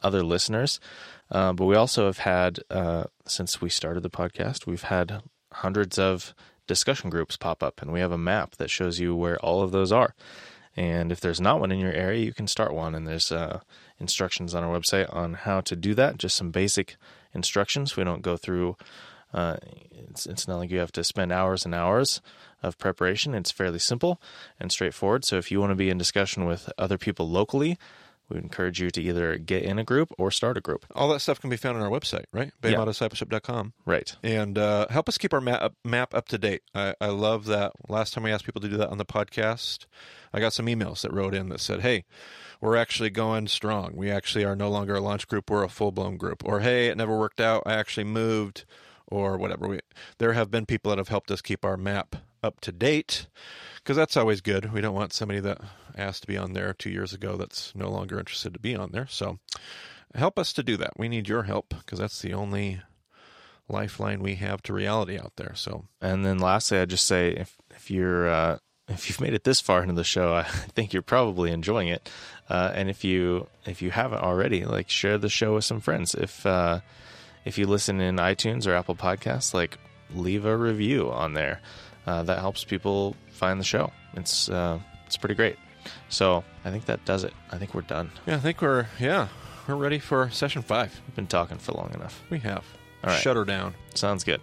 [0.02, 0.78] other listeners.
[1.30, 5.98] Uh, but we also have had uh, since we started the podcast, we've had hundreds
[5.98, 6.34] of
[6.66, 9.72] discussion groups pop up, and we have a map that shows you where all of
[9.72, 10.14] those are.
[10.76, 12.94] And if there's not one in your area, you can start one.
[12.94, 13.32] And there's
[13.98, 16.18] instructions on our website on how to do that.
[16.18, 16.96] Just some basic
[17.36, 17.96] instructions.
[17.96, 18.76] We don't go through
[19.34, 19.56] Uh,
[20.08, 22.22] it's, it's not like you have to spend hours and hours
[22.62, 23.34] of preparation.
[23.34, 24.18] It's fairly simple
[24.58, 25.24] and straightforward.
[25.24, 27.76] So if you want to be in discussion with other people locally,
[28.30, 30.86] we encourage you to either get in a group or start a group.
[30.94, 32.50] All that stuff can be found on our website, right?
[32.62, 32.70] Yeah.
[32.74, 33.72] BemaDiscipleship.com.
[33.84, 34.16] Right.
[34.22, 36.62] And uh, help us keep our map, map up to date.
[36.74, 37.72] I, I love that.
[37.88, 39.86] Last time we asked people to do that on the podcast,
[40.32, 42.04] I got some emails that wrote in that said, hey,
[42.60, 43.92] we're actually going strong.
[43.94, 45.50] We actually are no longer a launch group.
[45.50, 46.42] We're a full blown group.
[46.44, 47.62] Or, hey, it never worked out.
[47.66, 48.64] I actually moved
[49.06, 49.68] or whatever.
[49.68, 49.80] We,
[50.18, 53.26] there have been people that have helped us keep our map up to date
[53.76, 54.72] because that's always good.
[54.72, 55.60] We don't want somebody that
[55.96, 58.92] asked to be on there two years ago that's no longer interested to be on
[58.92, 59.06] there.
[59.08, 59.38] So
[60.14, 60.98] help us to do that.
[60.98, 62.80] We need your help because that's the only
[63.68, 65.52] lifeline we have to reality out there.
[65.54, 69.44] So And then lastly, I'd just say if if you're uh, if you've made it
[69.44, 70.42] this far into the show, I
[70.74, 72.08] think you're probably enjoying it.
[72.48, 76.14] Uh, and if you if you haven't already, like share the show with some friends.
[76.14, 76.80] If uh,
[77.44, 79.78] if you listen in iTunes or Apple Podcasts, like
[80.14, 81.60] leave a review on there.
[82.06, 83.90] Uh, that helps people find the show.
[84.14, 85.56] It's uh, it's pretty great.
[86.08, 87.32] So I think that does it.
[87.50, 88.12] I think we're done.
[88.26, 89.26] yeah, I think we're yeah
[89.66, 91.00] we're ready for session five.
[91.08, 92.22] We've been talking for long enough.
[92.30, 92.64] We have.
[93.02, 93.20] All right.
[93.20, 93.74] Shut her down.
[93.94, 94.40] Sounds good.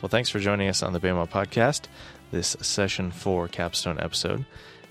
[0.00, 1.82] Well, thanks for joining us on the Bema podcast,
[2.30, 4.44] this session four capstone episode.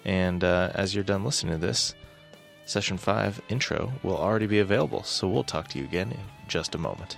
[0.04, 1.96] And uh, as you're done listening to this,
[2.66, 5.04] session five intro will already be available.
[5.04, 7.18] So we'll talk to you again in just a moment.